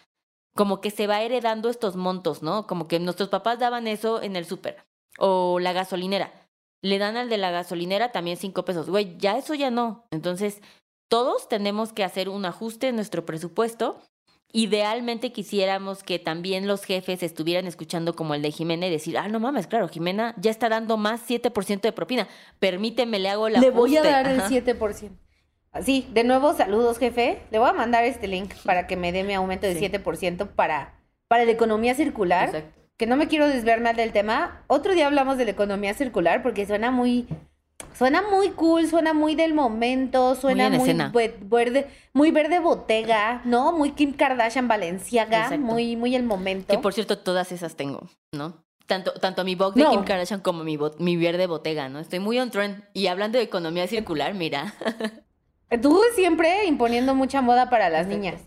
[0.53, 2.67] Como que se va heredando estos montos, ¿no?
[2.67, 4.85] Como que nuestros papás daban eso en el súper.
[5.17, 6.33] O la gasolinera.
[6.81, 8.89] Le dan al de la gasolinera también cinco pesos.
[8.89, 10.05] Güey, ya eso ya no.
[10.11, 10.61] Entonces,
[11.07, 14.01] todos tenemos que hacer un ajuste en nuestro presupuesto
[14.53, 19.27] Idealmente quisiéramos que también los jefes estuvieran escuchando como el de Jimena y decir, ah,
[19.27, 22.27] no mames, claro, Jimena ya está dando más 7% de propina.
[22.59, 25.11] Permíteme, le hago la Le voy a dar el 7%.
[25.81, 27.41] Sí, de nuevo, saludos, jefe.
[27.51, 30.97] Le voy a mandar este link para que me dé mi aumento de 7% para,
[31.27, 32.47] para la economía circular.
[32.47, 32.81] Exacto.
[32.95, 34.63] Que no me quiero desviar más del tema.
[34.67, 37.27] Otro día hablamos de la economía circular porque suena muy
[37.93, 40.93] Suena muy cool, suena muy del momento, suena muy,
[41.41, 43.71] verde, muy verde botega, ¿no?
[43.71, 46.73] Muy Kim Kardashian Valenciaga, muy, muy el momento.
[46.73, 48.63] Que por cierto, todas esas tengo, ¿no?
[48.85, 51.99] Tanto, tanto mi box de Kim Kardashian como mi, mi verde botega, ¿no?
[51.99, 52.83] Estoy muy on trend.
[52.93, 54.73] Y hablando de economía circular, mira.
[55.81, 58.41] Tú siempre imponiendo mucha moda para las niñas.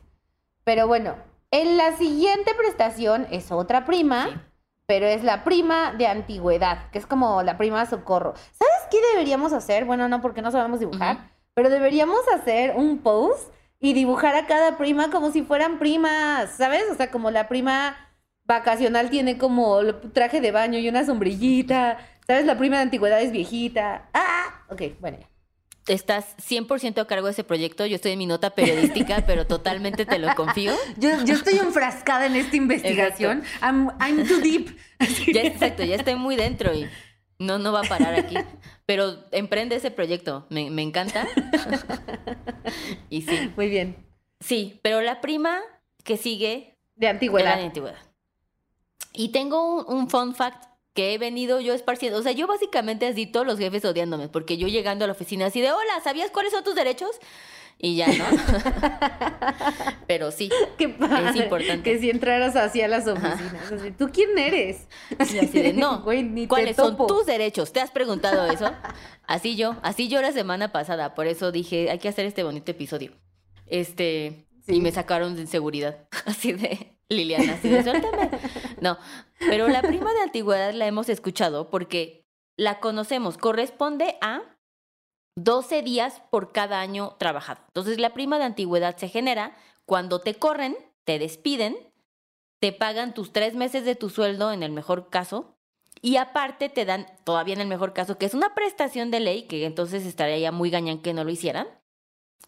[0.64, 1.16] Pero bueno,
[1.50, 4.49] en la siguiente prestación es otra prima
[4.90, 8.34] pero es la prima de antigüedad, que es como la prima socorro.
[8.34, 9.84] ¿Sabes qué deberíamos hacer?
[9.84, 14.78] Bueno, no, porque no sabemos dibujar, pero deberíamos hacer un post y dibujar a cada
[14.78, 16.86] prima como si fueran primas, ¿sabes?
[16.90, 17.94] O sea, como la prima
[18.46, 19.80] vacacional tiene como
[20.12, 22.44] traje de baño y una sombrillita, ¿sabes?
[22.44, 24.08] La prima de antigüedad es viejita.
[24.12, 25.29] Ah, ok, bueno
[25.86, 27.86] estás 100% a cargo de ese proyecto.
[27.86, 30.72] Yo estoy en mi nota periodística, pero totalmente te lo confío.
[30.96, 33.42] Yo, estoy enfrascada en esta investigación.
[33.62, 34.76] I'm, too deep.
[35.32, 36.86] Ya, exacto, ya estoy muy dentro y
[37.38, 38.36] no, no va a parar aquí.
[38.84, 40.46] Pero emprende ese proyecto.
[40.50, 41.26] Me, encanta.
[43.08, 43.50] y sí.
[43.56, 44.06] Muy bien.
[44.40, 45.60] Sí, pero la prima
[46.04, 46.78] que sigue...
[46.96, 47.56] De antigüedad.
[47.56, 47.98] de antigüedad.
[49.12, 52.18] Y tengo un fun fact que he venido yo esparciendo.
[52.18, 55.46] O sea, yo básicamente así todos los jefes odiándome, porque yo llegando a la oficina
[55.46, 57.18] así de, hola, ¿sabías cuáles son tus derechos?
[57.82, 58.24] Y ya, ¿no?
[60.06, 61.82] Pero sí, Qué es importante.
[61.82, 64.86] Que si entraras así a las oficinas, así, ¿tú quién eres?
[65.18, 66.04] así de, no,
[66.48, 67.72] ¿cuáles son tus derechos?
[67.72, 68.70] ¿Te has preguntado eso?
[69.26, 72.70] Así yo, así yo la semana pasada, por eso dije, hay que hacer este bonito
[72.70, 73.12] episodio.
[73.66, 78.30] Este, y me sacaron de seguridad, así de, Liliana, así de, suéltame.
[78.80, 78.98] No,
[79.38, 84.42] pero la prima de antigüedad la hemos escuchado porque la conocemos, corresponde a
[85.36, 87.62] 12 días por cada año trabajado.
[87.68, 91.76] Entonces la prima de antigüedad se genera cuando te corren, te despiden,
[92.60, 95.56] te pagan tus tres meses de tu sueldo en el mejor caso
[96.02, 99.42] y aparte te dan, todavía en el mejor caso, que es una prestación de ley,
[99.42, 101.68] que entonces estaría ya muy gañán que no lo hicieran,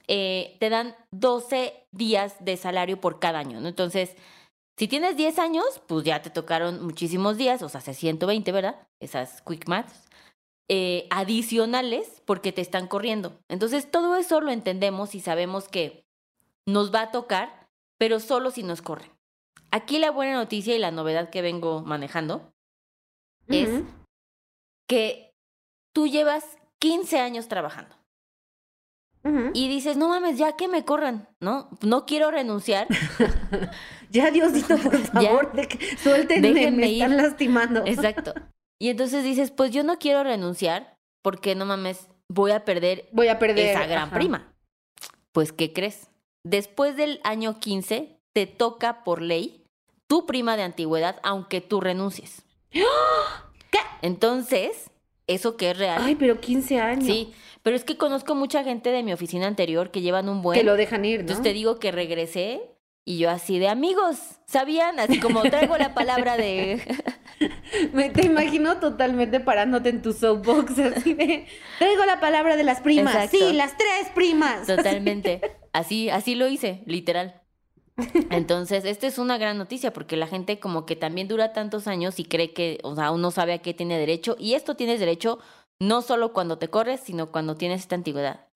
[0.08, 3.68] eh, te dan 12 días de salario por cada año, ¿no?
[3.68, 4.16] Entonces,
[4.76, 8.88] si tienes 10 años, pues ya te tocaron muchísimos días, o sea, hace 120, ¿verdad?
[9.00, 10.08] Esas quick maths.
[10.68, 13.38] Eh, adicionales porque te están corriendo.
[13.48, 16.06] Entonces, todo eso lo entendemos y sabemos que
[16.66, 19.10] nos va a tocar, pero solo si nos corren.
[19.70, 22.52] Aquí la buena noticia y la novedad que vengo manejando
[23.48, 23.84] es
[24.88, 25.34] que
[25.94, 28.01] tú llevas 15 años trabajando.
[29.54, 31.68] Y dices, no mames, ya que me corran, ¿no?
[31.80, 32.88] No quiero renunciar.
[34.10, 37.84] ya, Diosito, por favor, de que, suéltenme, me están lastimando.
[37.86, 38.34] Exacto.
[38.80, 43.28] Y entonces dices, pues yo no quiero renunciar porque, no mames, voy a perder, voy
[43.28, 44.52] a perder esa gran prima.
[45.30, 46.08] Pues, ¿qué crees?
[46.44, 49.64] Después del año 15, te toca por ley
[50.08, 52.42] tu prima de antigüedad aunque tú renuncies.
[52.70, 53.78] ¿Qué?
[54.02, 54.90] Entonces,
[55.26, 56.02] eso que es real.
[56.04, 57.06] Ay, pero 15 años.
[57.06, 57.32] Sí,
[57.62, 60.58] pero es que conozco mucha gente de mi oficina anterior que llevan un buen...
[60.58, 61.20] Que lo dejan ir, ¿no?
[61.22, 62.60] Entonces te digo que regresé
[63.04, 65.00] y yo así de amigos, ¿sabían?
[65.00, 66.80] Así como traigo la palabra de...
[67.92, 71.46] Me te imagino totalmente parándote en tu soapbox así de
[71.78, 73.14] traigo la palabra de las primas.
[73.14, 73.38] Exacto.
[73.38, 74.66] Sí, las tres primas.
[74.66, 75.40] Totalmente.
[75.72, 77.40] Así, así lo hice, literal.
[78.30, 82.20] Entonces, esta es una gran noticia porque la gente como que también dura tantos años
[82.20, 85.38] y cree que, o sea, uno sabe a qué tiene derecho y esto tienes derecho
[85.82, 88.46] no solo cuando te corres, sino cuando tienes esta antigüedad.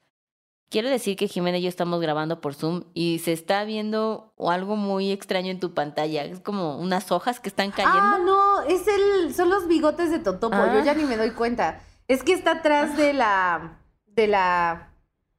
[0.68, 4.76] Quiero decir que Jimena y yo estamos grabando por Zoom y se está viendo algo
[4.76, 6.24] muy extraño en tu pantalla.
[6.24, 7.98] Es como unas hojas que están cayendo.
[8.00, 10.56] Ah, no, es el, son los bigotes de Totopo.
[10.56, 10.72] Ah.
[10.74, 11.80] Yo ya ni me doy cuenta.
[12.08, 14.92] Es que está atrás de la, de la,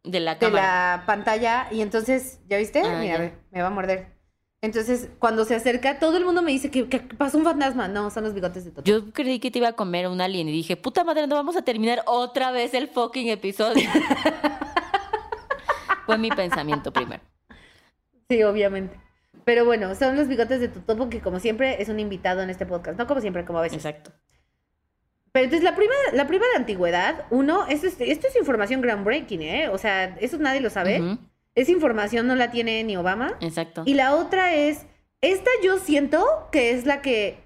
[0.03, 2.81] de la de la pantalla y entonces, ¿ya viste?
[2.81, 3.39] Ah, Mira, ya.
[3.51, 4.16] me va a morder.
[4.61, 7.87] Entonces, cuando se acerca, todo el mundo me dice que, que pasó un fantasma.
[7.87, 8.89] No, son los bigotes de Totopo.
[8.89, 11.55] Yo creí que te iba a comer un alien y dije, puta madre, no vamos
[11.55, 13.87] a terminar otra vez el fucking episodio.
[16.07, 17.21] Fue mi pensamiento primero.
[18.29, 18.99] Sí, obviamente.
[19.45, 22.65] Pero bueno, son los bigotes de Totopo que como siempre es un invitado en este
[22.65, 22.97] podcast.
[22.97, 23.77] No como siempre, como a veces.
[23.77, 24.11] Exacto.
[25.31, 29.41] Pero entonces la prima, la prima de antigüedad, uno, esto es, esto es información groundbreaking,
[29.43, 29.69] ¿eh?
[29.69, 30.99] O sea, eso nadie lo sabe.
[30.99, 31.19] Ujú,
[31.57, 33.35] Esa información no la tiene ni Obama.
[33.41, 33.81] Exacto.
[33.87, 34.85] Y la otra es,
[35.21, 37.39] esta yo siento que es la que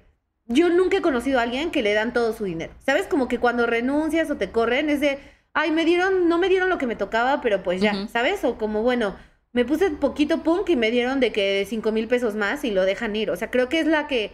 [0.47, 2.73] yo nunca he conocido a alguien que le dan todo su dinero.
[2.85, 3.07] ¿Sabes?
[3.07, 5.17] Como que cuando renuncias o te corren es de,
[5.53, 8.09] ay, me dieron, no me dieron lo que me tocaba, pero pues ya.
[8.09, 8.43] ¿sabes?
[8.43, 9.15] O como, bueno,
[9.53, 12.83] me puse poquito punk y me dieron de que cinco mil pesos más y lo
[12.83, 13.31] dejan ir.
[13.31, 14.33] O sea, creo que es la que,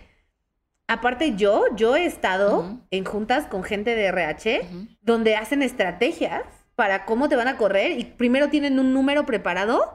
[0.88, 4.68] aparte yo, yo he estado en juntas con gente de RH
[5.02, 6.42] donde hacen estrategias
[6.78, 9.94] para cómo te van a correr y primero tienen un número preparado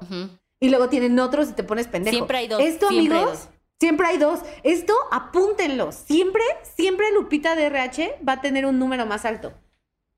[0.58, 2.16] y luego tienen otros y te pones pendejo.
[2.16, 3.48] Siempre hay dos, Esto, siempre hay amigos, dos.
[3.78, 4.40] siempre hay dos.
[4.64, 5.92] Esto, apúntenlo.
[5.92, 6.42] Siempre,
[6.74, 9.54] siempre Lupita de RH va a tener un número más alto.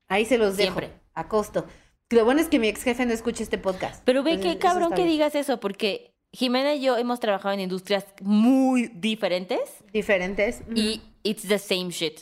[0.09, 0.79] Ahí se los dejo.
[0.81, 0.99] Siempre.
[1.13, 1.67] A costo.
[2.09, 4.03] Lo bueno es que mi ex jefe no escuche este podcast.
[4.07, 8.07] Pero ve qué cabrón que digas eso, porque Jimena y yo hemos trabajado en industrias
[8.23, 9.61] muy diferentes
[9.93, 10.63] Diferentes.
[10.75, 12.21] Y it's the same shit.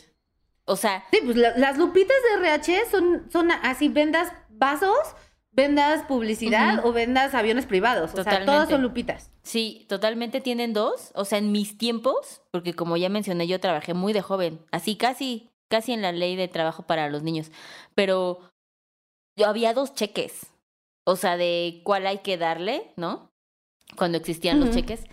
[0.64, 4.96] O sea, Sí, pues la- las lupitas de RH son, son así, vendas vasos,
[5.50, 8.12] vendas publicidad o vendas aviones privados.
[8.14, 9.30] O sea, todas son lupitas.
[9.42, 11.10] sí, totalmente tienen dos.
[11.14, 14.96] O sea, en mis tiempos, porque como ya mencioné, yo trabajé muy de joven, así
[14.96, 17.50] casi, casi en la ley de trabajo para los niños.
[17.94, 18.38] Pero
[19.36, 20.46] yo había dos cheques.
[21.04, 23.32] O sea, de cuál hay que darle, ¿no?
[23.96, 25.04] Cuando existían los cheques.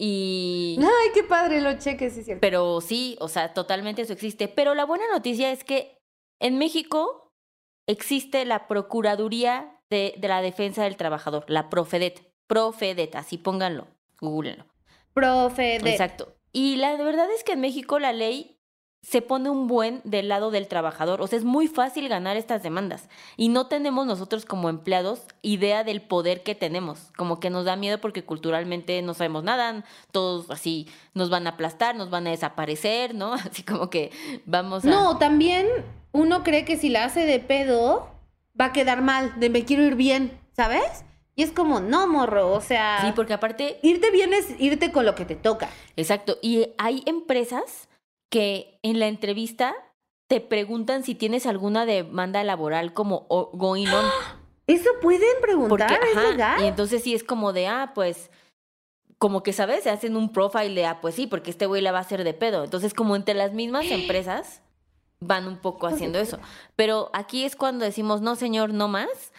[0.00, 0.78] Y.
[0.80, 2.40] Ay, qué padre los cheques, sí, cierto.
[2.40, 4.46] Pero sí, o sea, totalmente eso existe.
[4.46, 5.98] Pero la buena noticia es que
[6.38, 7.34] en México
[7.86, 12.32] existe la Procuraduría de, de la Defensa del Trabajador, la Profedet.
[12.46, 13.88] Profedet, así pónganlo,
[14.20, 14.66] googleenlo.
[15.12, 15.90] Profe de...
[15.90, 16.36] Exacto.
[16.52, 18.57] Y la verdad es que en México la ley
[19.08, 21.22] se pone un buen del lado del trabajador.
[21.22, 23.08] O sea, es muy fácil ganar estas demandas.
[23.38, 27.10] Y no tenemos nosotros como empleados idea del poder que tenemos.
[27.16, 29.82] Como que nos da miedo porque culturalmente no sabemos nada.
[30.12, 33.32] Todos así nos van a aplastar, nos van a desaparecer, ¿no?
[33.50, 34.10] Así como que
[34.44, 34.88] vamos a...
[34.88, 35.66] No, también
[36.12, 38.10] uno cree que si la hace de pedo,
[38.60, 41.06] va a quedar mal, de me quiero ir bien, ¿sabes?
[41.34, 45.06] Y es como, no, morro, o sea, Sí, porque aparte irte bien es irte con
[45.06, 45.70] lo que te toca.
[45.96, 46.36] Exacto.
[46.42, 47.87] Y hay empresas
[48.30, 49.74] que en la entrevista
[50.28, 54.04] te preguntan si tienes alguna demanda laboral como going on.
[54.66, 56.62] Eso pueden Porque, preguntar, es ajá, legal.
[56.62, 58.30] y entonces sí es como de, ah, pues,
[59.16, 59.84] como que, ¿sabes?
[59.84, 62.22] Se hacen un profile de, ah, pues sí, porque este güey la va a hacer
[62.22, 62.64] de pedo.
[62.64, 64.60] Entonces, como entre las mismas empresas
[65.20, 66.38] van un poco haciendo eso.
[66.76, 69.32] Pero aquí es cuando decimos, no, señor, no más.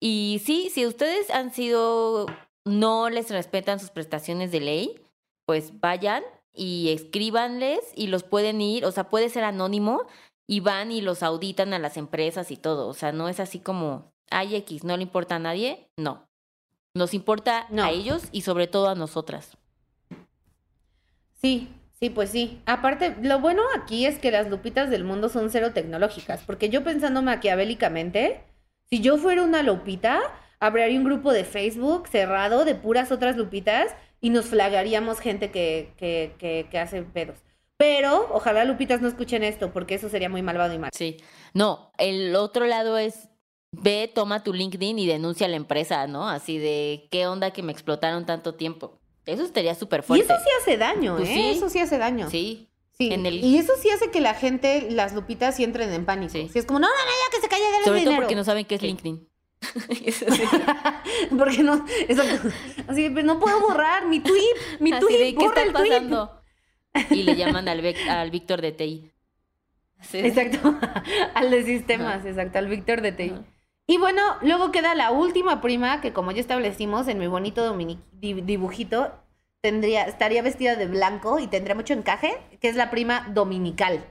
[0.00, 2.26] Y sí, si ustedes han sido,
[2.64, 5.00] no les respetan sus prestaciones de ley,
[5.46, 6.22] pues vayan
[6.56, 10.06] y escríbanles y los pueden ir, o sea, puede ser anónimo
[10.46, 12.88] y van y los auditan a las empresas y todo.
[12.88, 15.88] O sea, no es así como, ay, X, no le importa a nadie.
[15.96, 16.26] No.
[16.94, 17.84] Nos importa No.
[17.84, 19.56] a ellos y sobre todo a nosotras.
[21.40, 21.68] Sí,
[22.00, 22.60] sí, pues sí.
[22.66, 26.82] Aparte, lo bueno aquí es que las lupitas del mundo son cero tecnológicas, porque yo
[26.82, 28.42] pensando maquiavélicamente,
[28.88, 30.20] si yo fuera una lupita,
[30.60, 35.92] habría un grupo de Facebook cerrado de puras otras lupitas y nos flagaríamos gente que,
[35.96, 37.38] que, que, que hace pedos.
[37.76, 40.90] Pero ojalá lupitas no escuchen esto, porque eso sería muy malvado y mal.
[40.94, 41.18] Sí.
[41.52, 43.28] No, el otro lado es,
[43.72, 46.26] ve, toma tu LinkedIn y denuncia a la empresa, ¿no?
[46.28, 48.98] Así de, ¿qué onda que me explotaron tanto tiempo?
[49.26, 50.24] Eso estaría súper Y fuerte.
[50.32, 51.34] eso sí hace daño, Pues ¿eh?
[51.34, 51.46] sí.
[51.56, 52.30] Eso sí hace daño.
[52.30, 52.70] Sí.
[52.98, 56.06] Sí, En el- Y eso sí hace que la gente, las lupitas, sí entren en
[56.06, 56.32] pánico.
[56.32, 56.48] Sí.
[56.50, 56.58] Sí.
[56.60, 58.22] es como, no, no, no, ya que se calle, dale Sobre todo dinero.
[58.22, 58.86] porque no saben qué es Sí.
[58.86, 59.28] LinkedIn.
[61.38, 61.84] Porque no.
[62.88, 65.72] Así, pero no puedo borrar mi tweet, mi Así tweet, de, ¿qué borra está el
[65.72, 65.90] tweet.
[65.90, 66.42] pasando?
[67.10, 69.12] y le llaman al, al Víctor de TI.
[70.00, 70.18] Sí.
[70.18, 70.74] Exacto,
[71.34, 73.30] al de sistemas, exacto, al Víctor de TI.
[73.30, 73.44] Ajá.
[73.88, 77.76] Y bueno, luego queda la última prima que como ya establecimos en mi bonito
[78.12, 79.12] dibujito,
[79.60, 84.04] tendría, estaría vestida de blanco y tendría mucho encaje, que es la prima dominical.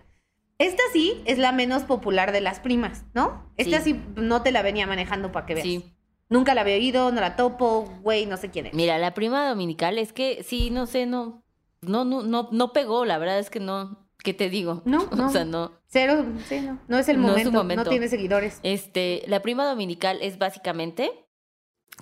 [0.57, 3.51] Esta sí es la menos popular de las primas, ¿no?
[3.57, 4.01] Esta sí, Sí.
[4.15, 5.65] no te la venía manejando para que veas.
[5.65, 5.91] Sí.
[6.29, 8.73] Nunca la había oído, no la topo, güey, no sé quién es.
[8.73, 11.43] Mira, la prima dominical es que sí, no sé, no,
[11.81, 14.81] no, no, no, no pegó, la verdad es que no, ¿qué te digo?
[14.85, 15.27] No, no.
[15.27, 15.73] O sea, no.
[15.87, 16.79] Cero, sí, no.
[16.87, 17.83] No es el No es momento, momento.
[17.83, 18.59] no tiene seguidores.
[18.63, 21.11] Este, la prima dominical es básicamente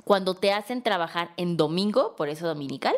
[0.05, 2.95] cuando te hacen trabajar en domingo, por eso dominical.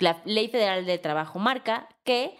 [0.00, 2.36] La ley federal de trabajo marca que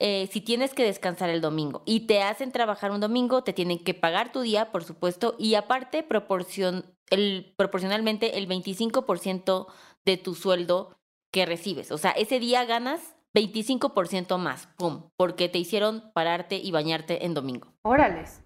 [0.00, 3.82] eh, si tienes que descansar el domingo y te hacen trabajar un domingo, te tienen
[3.82, 9.66] que pagar tu día, por supuesto, y aparte proporcion, el, proporcionalmente el 25%
[10.04, 10.96] de tu sueldo
[11.32, 11.90] que recibes.
[11.90, 15.10] O sea, ese día ganas 25% más, ¡pum!
[15.16, 17.74] Porque te hicieron pararte y bañarte en domingo.
[17.82, 18.42] Órales.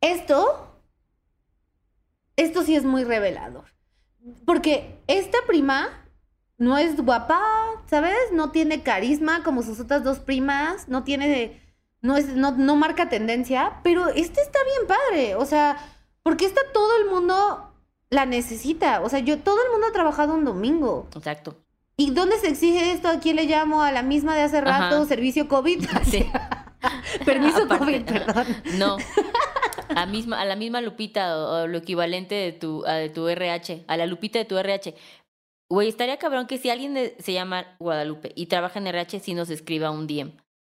[0.00, 0.80] Esto,
[2.36, 3.66] esto sí es muy revelador.
[4.44, 6.06] Porque esta prima
[6.58, 7.40] no es guapa,
[7.92, 8.32] ¿sabes?
[8.32, 11.60] No tiene carisma como sus otras dos primas, no tiene,
[12.00, 15.34] no es, no, no marca tendencia, pero esta está bien padre.
[15.34, 15.76] O sea,
[16.22, 17.70] porque esta todo el mundo
[18.08, 19.02] la necesita.
[19.02, 21.06] O sea, yo, todo el mundo ha trabajado un domingo.
[21.14, 21.58] Exacto.
[21.98, 23.08] ¿Y dónde se exige esto?
[23.08, 23.82] ¿A quién le llamo?
[23.82, 24.96] ¿A la misma de hace rato?
[24.96, 25.04] Ajá.
[25.04, 25.84] ¿Servicio COVID?
[26.04, 26.24] Sí.
[27.26, 28.46] Permiso Aparte, COVID, perdón.
[28.78, 28.96] No.
[29.94, 33.28] A, misma, a la misma Lupita o, o lo equivalente de tu, a de tu
[33.28, 34.94] RH, a la Lupita de tu RH.
[35.72, 39.32] Güey, estaría cabrón que si alguien de- se llama Guadalupe y trabaja en RH, sí
[39.32, 40.32] nos escriba un DM.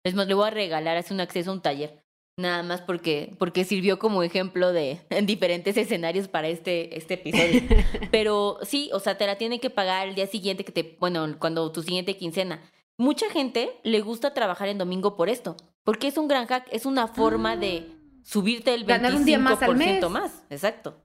[0.05, 2.03] Es más, le voy a regalar así un acceso a un taller.
[2.37, 7.63] Nada más porque, porque sirvió como ejemplo de en diferentes escenarios para este, este episodio.
[8.11, 11.27] Pero sí, o sea, te la tienen que pagar el día siguiente que te, bueno,
[11.39, 12.61] cuando tu siguiente quincena.
[12.99, 16.85] Mucha gente le gusta trabajar en domingo por esto, porque es un gran hack, es
[16.85, 17.89] una forma de
[18.25, 20.11] subirte el 25% Ganar un día más al mes.
[20.11, 20.45] más.
[20.51, 21.03] Exacto.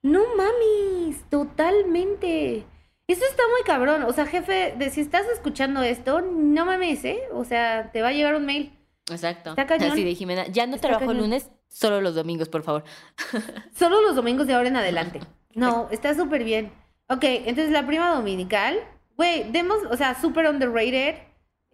[0.00, 2.64] No mames, totalmente.
[3.08, 4.04] Eso está muy cabrón.
[4.04, 7.20] O sea, jefe, de si estás escuchando esto, no mames, ¿eh?
[7.32, 8.78] O sea, te va a llegar un mail.
[9.10, 9.50] Exacto.
[9.50, 9.92] Está cañón.
[9.92, 11.24] Así de Jimena, ya no Está trabajo cañón.
[11.24, 12.84] lunes, solo los domingos, por favor.
[13.76, 15.20] Solo los domingos de ahora en adelante.
[15.54, 16.72] No, está súper bien.
[17.10, 18.78] Ok, entonces la prima dominical.
[19.18, 21.16] Güey, demos, o sea, súper underrated.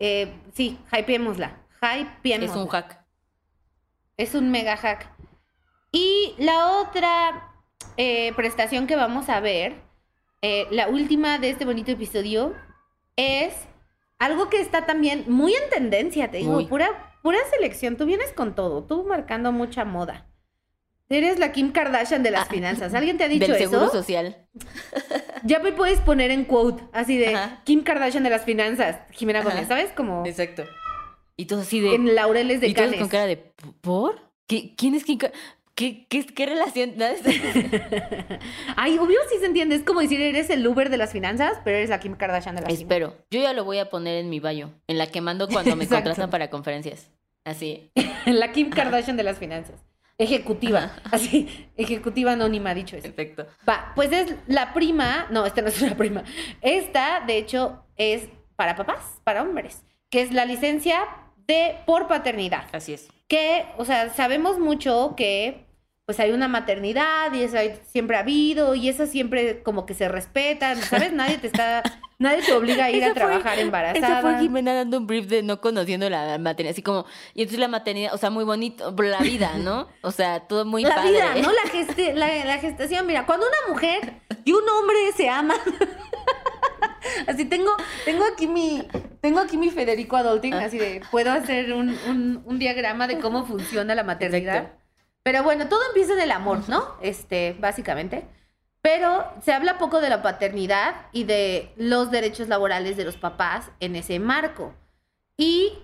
[0.01, 1.57] Eh, sí, hypeémosla.
[1.81, 2.51] Hypeémosla.
[2.51, 3.05] Es un hack.
[4.17, 5.09] Es un mega hack.
[5.93, 7.53] Y la otra
[7.97, 9.77] eh, prestación que vamos a ver,
[10.43, 12.55] eh, la última de este bonito episodio,
[13.17, 13.55] es
[14.19, 16.67] algo que está también muy en tendencia, te digo, Muy.
[16.67, 16.89] pura,
[17.23, 17.97] pura selección.
[17.97, 20.27] Tú vienes con todo, tú marcando mucha moda.
[21.11, 22.93] Eres la Kim Kardashian de las Ah, finanzas.
[22.95, 23.93] ¿Alguien te ha dicho Del seguro eso?
[23.93, 24.47] social.
[25.45, 27.63] Ya me puedes poner en quote, así de Ajá.
[27.65, 29.51] Kim Kardashian de las finanzas, Jimena Ajá.
[29.51, 29.91] Gómez, ¿sabes?
[29.93, 30.65] Como Exacto.
[31.37, 31.95] Y todos así de.
[31.95, 33.37] en laureles de y todos con cara de.
[33.81, 34.21] ¿Por?
[34.47, 35.19] ¿Qué- ¿Quién es quién?
[35.79, 36.95] ¿Qué, qué, qué relación?
[38.77, 39.77] Ay, obvio sí se entiende.
[39.77, 42.63] Es como decir, eres el Uber de las finanzas, pero eres la Kim Kardashian de
[42.63, 42.83] las finanzas.
[42.83, 43.17] Espero.
[43.31, 45.85] Yo ya lo voy a poner en mi bio, en la que mando cuando me
[45.85, 46.11] Exacto.
[46.11, 47.13] contratan para conferencias.
[47.45, 47.93] Así.
[48.27, 49.77] La Kim Kardashian de las finanzas.
[50.19, 50.91] Ejecutiva.
[51.13, 53.05] Así, ejecutiva anónima, dicho eso.
[53.05, 53.47] Perfecto.
[53.67, 55.29] Va, pues es la prima.
[55.31, 56.25] No, esta no es una prima.
[56.61, 61.07] Esta, de hecho, es para papás, para hombres, que es la licencia
[61.47, 62.65] de por paternidad.
[62.73, 63.09] Así es.
[63.29, 65.68] que, o sea, sabemos mucho que
[66.09, 67.59] pues hay una maternidad y esa
[67.93, 71.13] siempre ha habido y esas siempre como que se respetan, ¿sabes?
[71.13, 71.83] Nadie te está,
[72.19, 74.09] nadie te obliga a ir a Esa fue- trabajar embarazada.
[74.09, 77.61] Esa fue Jimena dando un brief de no conociendo la maternidad, así como, y entonces
[77.61, 79.87] la maternidad, o sea, muy bonito, la vida, ¿no?
[80.01, 81.11] O sea, todo muy la padre.
[81.11, 81.53] vida, ¿no?
[81.53, 84.15] La, geste- la, la gestación, mira, cuando una mujer
[84.47, 85.59] y un hombre se aman.
[87.27, 87.71] Así tengo,
[88.05, 88.83] tengo aquí mi,
[89.21, 93.45] tengo aquí mi Federico Adulting, así de, puedo hacer un, un, un diagrama de cómo
[93.47, 94.57] funciona la maternidad.
[94.57, 94.78] Exacto.
[95.29, 96.95] Pero bueno, todo empieza en el amor, ¿no?
[97.03, 98.27] Este, básicamente.
[98.81, 103.71] Pero se habla poco de la paternidad y de los derechos laborales de los papás
[103.79, 104.73] en ese marco.
[105.37, 105.75] Y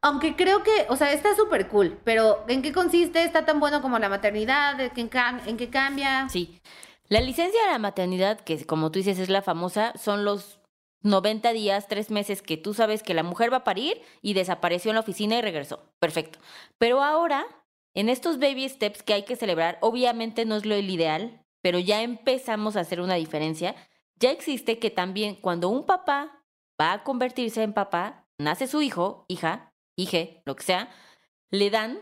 [0.00, 3.24] aunque creo que, o sea, está súper cool, pero ¿en qué consiste?
[3.24, 4.80] ¿Está tan bueno como la maternidad?
[4.80, 5.10] ¿En qué,
[5.46, 6.28] en qué cambia?
[6.28, 6.60] Sí.
[7.08, 10.60] La licencia de la maternidad, que como tú dices es la famosa, son los
[11.02, 14.92] 90 días, tres meses que tú sabes que la mujer va a parir y desapareció
[14.92, 15.82] en la oficina y regresó.
[15.98, 16.38] Perfecto.
[16.78, 17.44] Pero ahora,
[17.94, 22.02] en estos baby steps que hay que celebrar, obviamente no es lo ideal, pero ya
[22.02, 23.74] empezamos a hacer una diferencia.
[24.16, 26.44] Ya existe que también cuando un papá
[26.80, 30.90] va a convertirse en papá, nace su hijo, hija, hije, lo que sea,
[31.50, 32.00] le dan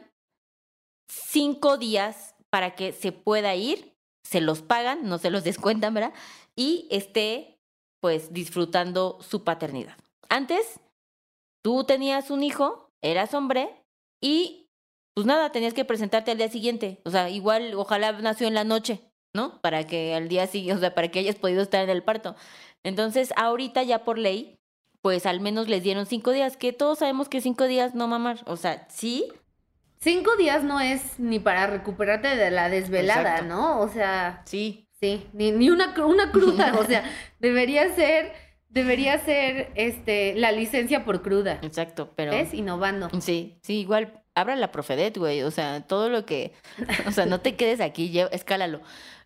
[1.08, 6.14] cinco días para que se pueda ir, se los pagan, no se los descuentan, ¿verdad?
[6.56, 7.60] Y esté,
[8.00, 9.96] pues, disfrutando su paternidad.
[10.28, 10.80] Antes,
[11.62, 13.84] tú tenías un hijo, eras hombre
[14.20, 14.70] y
[15.14, 17.00] pues nada, tenías que presentarte al día siguiente.
[17.04, 19.00] O sea, igual, ojalá nació en la noche,
[19.34, 19.60] ¿no?
[19.60, 22.34] Para que al día siguiente, o sea, para que hayas podido estar en el parto.
[22.84, 24.58] Entonces, ahorita ya por ley,
[25.02, 28.40] pues al menos les dieron cinco días, que todos sabemos que cinco días no mamar.
[28.46, 29.28] O sea, sí.
[30.00, 33.44] Cinco días no es ni para recuperarte de la desvelada, Exacto.
[33.54, 33.80] ¿no?
[33.80, 34.88] O sea, Sí.
[35.00, 36.74] sí, ni, ni una, una cruda.
[36.80, 37.04] o sea,
[37.38, 38.32] debería ser,
[38.68, 41.58] debería ser este, la licencia por cruda.
[41.62, 42.32] Exacto, pero.
[42.32, 42.54] ¿Ves?
[42.54, 43.10] Innovando.
[43.20, 44.21] Sí, sí, igual.
[44.34, 45.42] Abra la Profedet, güey.
[45.42, 46.52] O sea, todo lo que.
[47.06, 48.80] O sea, no te quedes aquí, escálalo.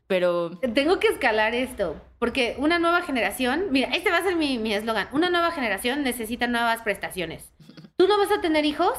[0.07, 0.59] Pero.
[0.74, 4.72] Tengo que escalar esto, porque una nueva generación, mira, este va a ser mi mi
[4.72, 7.52] eslogan, una nueva generación necesita nuevas prestaciones.
[7.96, 8.92] Tú no vas a tener hijos,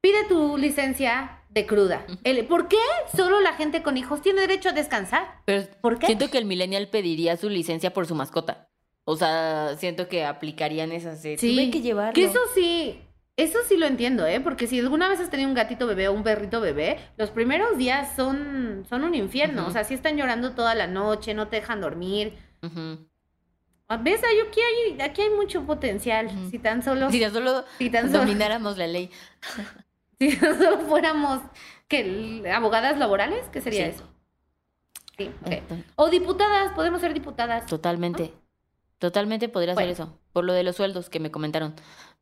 [0.00, 2.04] pide tu licencia de cruda.
[2.24, 2.76] El- ¿Por qué
[3.16, 5.26] solo la gente con hijos tiene derecho a descansar?
[5.44, 6.06] Pero ¿Por qué?
[6.06, 8.68] siento que el millennial pediría su licencia por su mascota.
[9.04, 11.22] O sea, siento que aplicarían esas.
[11.22, 12.12] de, Sí, Tuve que llevarlo.
[12.12, 13.00] Que eso sí,
[13.38, 14.40] eso sí lo entiendo, ¿eh?
[14.40, 17.78] Porque si alguna vez has tenido un gatito bebé o un perrito bebé, los primeros
[17.78, 19.66] días son, son un infierno.
[19.66, 22.36] O sea, si están llorando toda la noche, no te dejan dormir.
[23.90, 24.20] Ah, ¿Ves?
[24.22, 26.28] Aquí hay, aquí hay mucho potencial.
[26.50, 29.10] Si tan solo, Si tan solo si tan solo, domináramos la ley.
[30.18, 31.40] si tan solo fuéramos
[31.86, 33.90] que abogadas laborales, ¿qué sería Sí.
[33.92, 34.04] eso?
[35.16, 35.52] Sí, ok.
[35.52, 37.66] Entonces, O diputadas, podemos ser diputadas.
[37.66, 38.32] Totalmente.
[38.98, 39.86] Totalmente podría Bueno.
[39.86, 40.18] ser eso.
[40.32, 41.74] Por lo de los sueldos que me comentaron.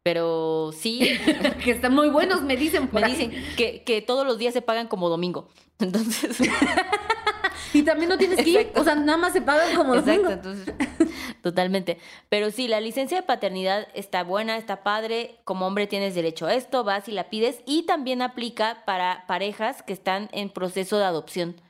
[0.07, 1.01] Pero sí,
[1.65, 3.13] que están muy buenos, me dicen por me ahí.
[3.17, 5.49] dicen que, que todos los días se pagan como domingo.
[5.81, 6.39] Entonces.
[7.73, 8.81] Y también no tienes que ir, Exacto.
[8.81, 10.31] o sea, nada más se pagan como Exacto, domingo.
[10.31, 10.75] entonces,
[11.43, 11.99] totalmente.
[12.29, 15.41] Pero sí, la licencia de paternidad está buena, está padre.
[15.45, 17.63] Como hombre tienes derecho a esto, vas y la pides.
[17.67, 21.61] Y también aplica para parejas que están en proceso de adopción.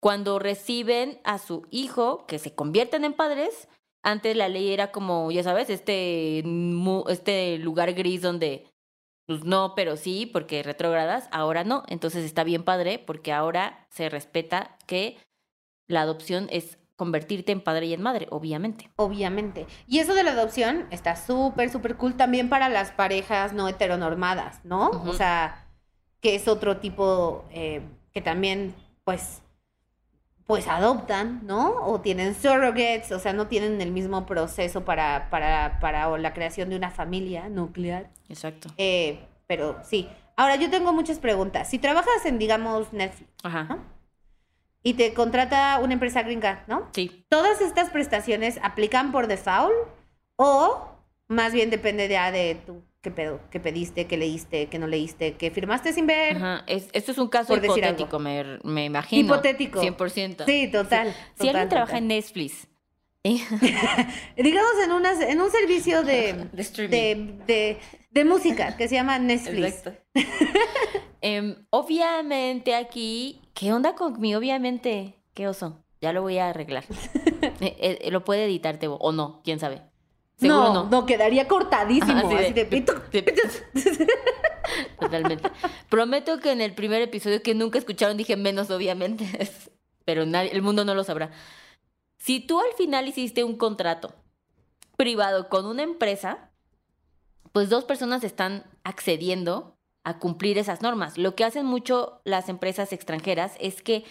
[0.00, 3.68] Cuando reciben a su hijo, que se convierten en padres,
[4.02, 6.42] antes la ley era como, ya sabes, este,
[7.08, 8.66] este lugar gris donde,
[9.26, 11.82] pues no, pero sí, porque retrógradas, ahora no.
[11.88, 15.18] Entonces está bien padre porque ahora se respeta que
[15.86, 18.90] la adopción es convertirte en padre y en madre, obviamente.
[18.96, 19.66] Obviamente.
[19.86, 24.64] Y eso de la adopción está súper, súper cool también para las parejas no heteronormadas,
[24.64, 24.90] ¿no?
[24.90, 25.64] O sea,
[26.20, 27.82] que es otro tipo eh,
[28.12, 28.74] que también,
[29.04, 29.42] pues,
[30.48, 31.74] pues adoptan, ¿no?
[31.84, 36.70] O tienen surrogates, o sea, no tienen el mismo proceso para, para, para la creación
[36.70, 38.08] de una familia nuclear.
[38.30, 38.70] Exacto.
[38.78, 40.08] Eh, pero sí.
[40.36, 41.68] Ahora, yo tengo muchas preguntas.
[41.68, 43.64] Si trabajas en, digamos, Netflix, Ajá.
[43.64, 43.84] ¿no?
[44.82, 46.88] Y te contrata una empresa gringa, ¿no?
[46.94, 47.26] Sí.
[47.28, 49.74] ¿Todas estas prestaciones aplican por default?
[50.36, 50.88] ¿O
[51.26, 55.34] más bien depende ya de tú qué pedo, qué pediste, qué leíste, qué no leíste,
[55.36, 56.36] qué firmaste sin ver?
[56.36, 56.64] Ajá.
[56.66, 59.24] Es- esto es un caso Por hipotético, me, me imagino.
[59.34, 59.80] Hipotético.
[59.80, 60.44] 100%.
[60.44, 61.14] Sí, total.
[61.40, 62.02] Si alguien trabaja total.
[62.02, 62.68] en Netflix,
[63.24, 63.38] ¿eh?
[64.36, 66.90] Digamos en, unas, en un servicio de, De streaming.
[66.90, 67.78] de, de,
[68.10, 69.78] de música que se llama Netflix.
[69.86, 70.00] Exacto.
[71.20, 75.14] Em, obviamente aquí, ¿qué onda con mi obviamente?
[75.34, 75.84] ¿Qué oso?
[76.00, 76.84] Ya lo voy a arreglar.
[77.60, 79.82] Eh, eh, lo puede editar Tebo, o no, quién sabe.
[80.38, 80.90] Seguro no, no.
[80.90, 82.26] no, quedaría cortadísimo.
[82.28, 82.94] Así así de, pito.
[83.10, 83.34] de-
[85.00, 85.50] Totalmente.
[85.88, 89.26] Prometo que en el primer episodio que nunca escucharon dije menos, obviamente.
[90.04, 91.30] Pero nadie, el mundo no lo sabrá.
[92.18, 94.14] Si tú al final hiciste un contrato
[94.96, 96.50] privado con una empresa,
[97.52, 101.18] pues dos personas están accediendo a cumplir esas normas.
[101.18, 104.04] Lo que hacen mucho las empresas extranjeras es que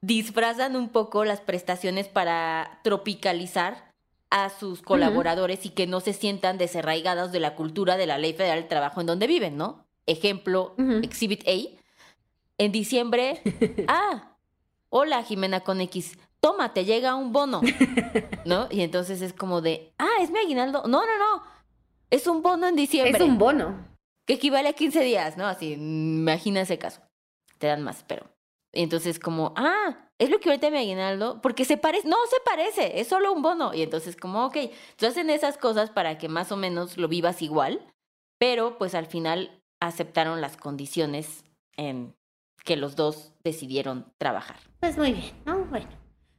[0.00, 3.93] disfrazan un poco las prestaciones para tropicalizar
[4.36, 8.32] a sus colaboradores y que no se sientan desarraigados de la cultura de la Ley
[8.32, 9.86] Federal del Trabajo en donde viven, ¿no?
[10.06, 10.74] Ejemplo.
[11.04, 11.80] Exhibit A.
[12.58, 13.40] En diciembre,
[13.86, 14.36] ah,
[14.88, 17.60] hola Jimena con X, toma, te llega un bono,
[18.44, 18.66] ¿no?
[18.72, 20.82] Y entonces es como de, ah, es mi aguinaldo.
[20.82, 21.42] No, no, no,
[22.10, 23.86] es un bono en diciembre Es un bono.
[24.26, 25.46] que equivale a 15 días, ¿no?
[25.46, 27.02] Así, mm, imagina ese caso.
[27.58, 28.26] Te dan más, pero.
[28.72, 32.36] Y entonces, como, ah, es lo que ahorita me aguinaldo, porque se parece, no se
[32.44, 33.74] parece, es solo un bono.
[33.74, 37.42] Y entonces, como, ok, entonces hacen esas cosas para que más o menos lo vivas
[37.42, 37.92] igual,
[38.38, 41.44] pero pues al final aceptaron las condiciones
[41.76, 42.14] en
[42.64, 44.56] que los dos decidieron trabajar.
[44.80, 45.64] Pues muy bien, ¿no?
[45.66, 45.88] Bueno.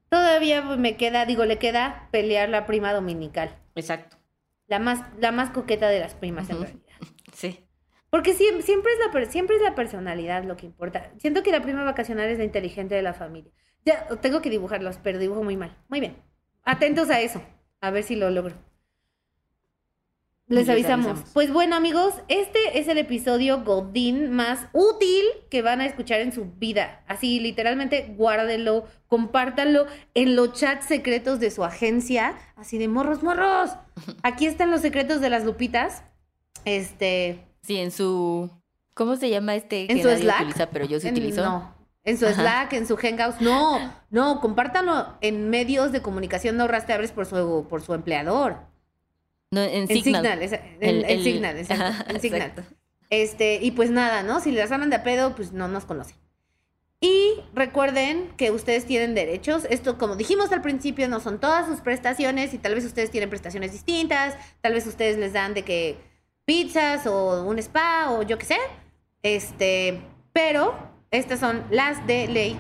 [0.10, 3.60] Todavía me queda, digo, le queda pelear la prima dominical.
[3.76, 4.18] Exacto.
[4.68, 6.82] La más, la más coqueta de las primas, en realidad.
[7.34, 7.68] Sí.
[8.10, 11.12] Porque siempre, siempre, es la, siempre es la personalidad lo que importa.
[11.18, 13.52] Siento que la prima vacacional es la inteligente de la familia.
[13.86, 15.78] Ya, tengo que dibujarlos, pero dibujo muy mal.
[15.90, 16.18] Muy bien.
[16.64, 17.42] Atentos a eso.
[17.82, 18.56] A ver si lo logro.
[20.48, 21.08] Les Les avisamos.
[21.08, 21.32] avisamos.
[21.34, 26.32] Pues bueno, amigos, este es el episodio Godín más útil que van a escuchar en
[26.34, 27.04] su vida.
[27.08, 32.38] Así, literalmente, guárdenlo, compártanlo en los chats secretos de su agencia.
[32.56, 33.72] Así de morros, morros.
[34.24, 36.04] Aquí están los secretos de las lupitas.
[36.64, 37.40] Este.
[37.64, 38.50] Sí, en su.
[38.94, 40.42] ¿Cómo se llama este ¿En que su nadie Slack?
[40.42, 41.44] utiliza, pero yo sí en- utilizo?
[41.44, 41.75] No.
[42.06, 42.36] En su Ajá.
[42.42, 43.42] Slack, en su Hangouts.
[43.42, 48.58] No, no, compártanlo en medios de comunicación no rastreables por su, por su empleador.
[49.52, 50.04] No, en En Signal.
[50.24, 52.42] Signal, esa- en, El- en el- Signal, exacto, Ajá, en Signal.
[52.50, 52.76] exacto.
[53.10, 54.40] Este, y pues nada, ¿no?
[54.40, 56.16] Si les andan de a pedo, pues no nos conocen.
[57.02, 59.66] Y recuerden que ustedes tienen derechos.
[59.70, 63.30] Esto, como dijimos al principio, no son todas sus prestaciones y tal vez ustedes tienen
[63.30, 64.36] prestaciones distintas.
[64.62, 65.98] Tal vez ustedes les dan de que
[66.46, 68.58] pizzas o un spa o yo qué sé.
[69.22, 70.02] Este,
[70.34, 70.74] pero
[71.12, 72.60] estas son las de ley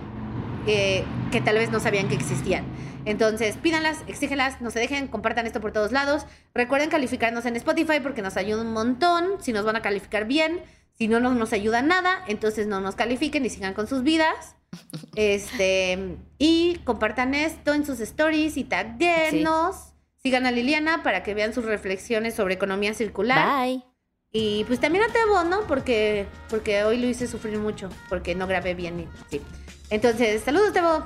[0.68, 2.66] eh, que tal vez no sabían que existían.
[3.06, 6.26] Entonces, pídanlas, exígenlas, no se dejen, compartan esto por todos lados.
[6.54, 9.38] Recuerden calificarnos en Spotify porque nos ayuda un montón.
[9.42, 10.62] Si nos van a calificar bien,
[10.98, 14.56] si no, no nos ayuda nada, entonces no nos califiquen y sigan con sus vidas.
[15.16, 19.94] Este, y compartan esto en sus stories y taguenos.
[20.18, 23.66] Sigan a Liliana para que vean sus reflexiones sobre economía circular.
[23.66, 23.95] Bye.
[24.38, 25.62] Y pues también a Tebo, ¿no?
[25.62, 29.00] Porque, porque hoy lo hice sufrir mucho, porque no grabé bien.
[29.00, 29.42] y- sí.
[29.90, 31.06] Entonces, saludos, Tebo.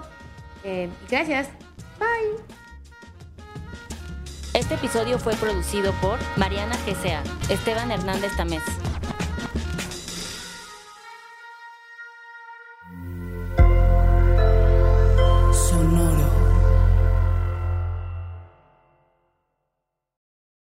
[0.64, 1.48] Eh, gracias.
[2.00, 2.44] Bye.
[4.56, 8.64] Este episodio fue producido por Mariana GCA, Esteban Hernández Tamés,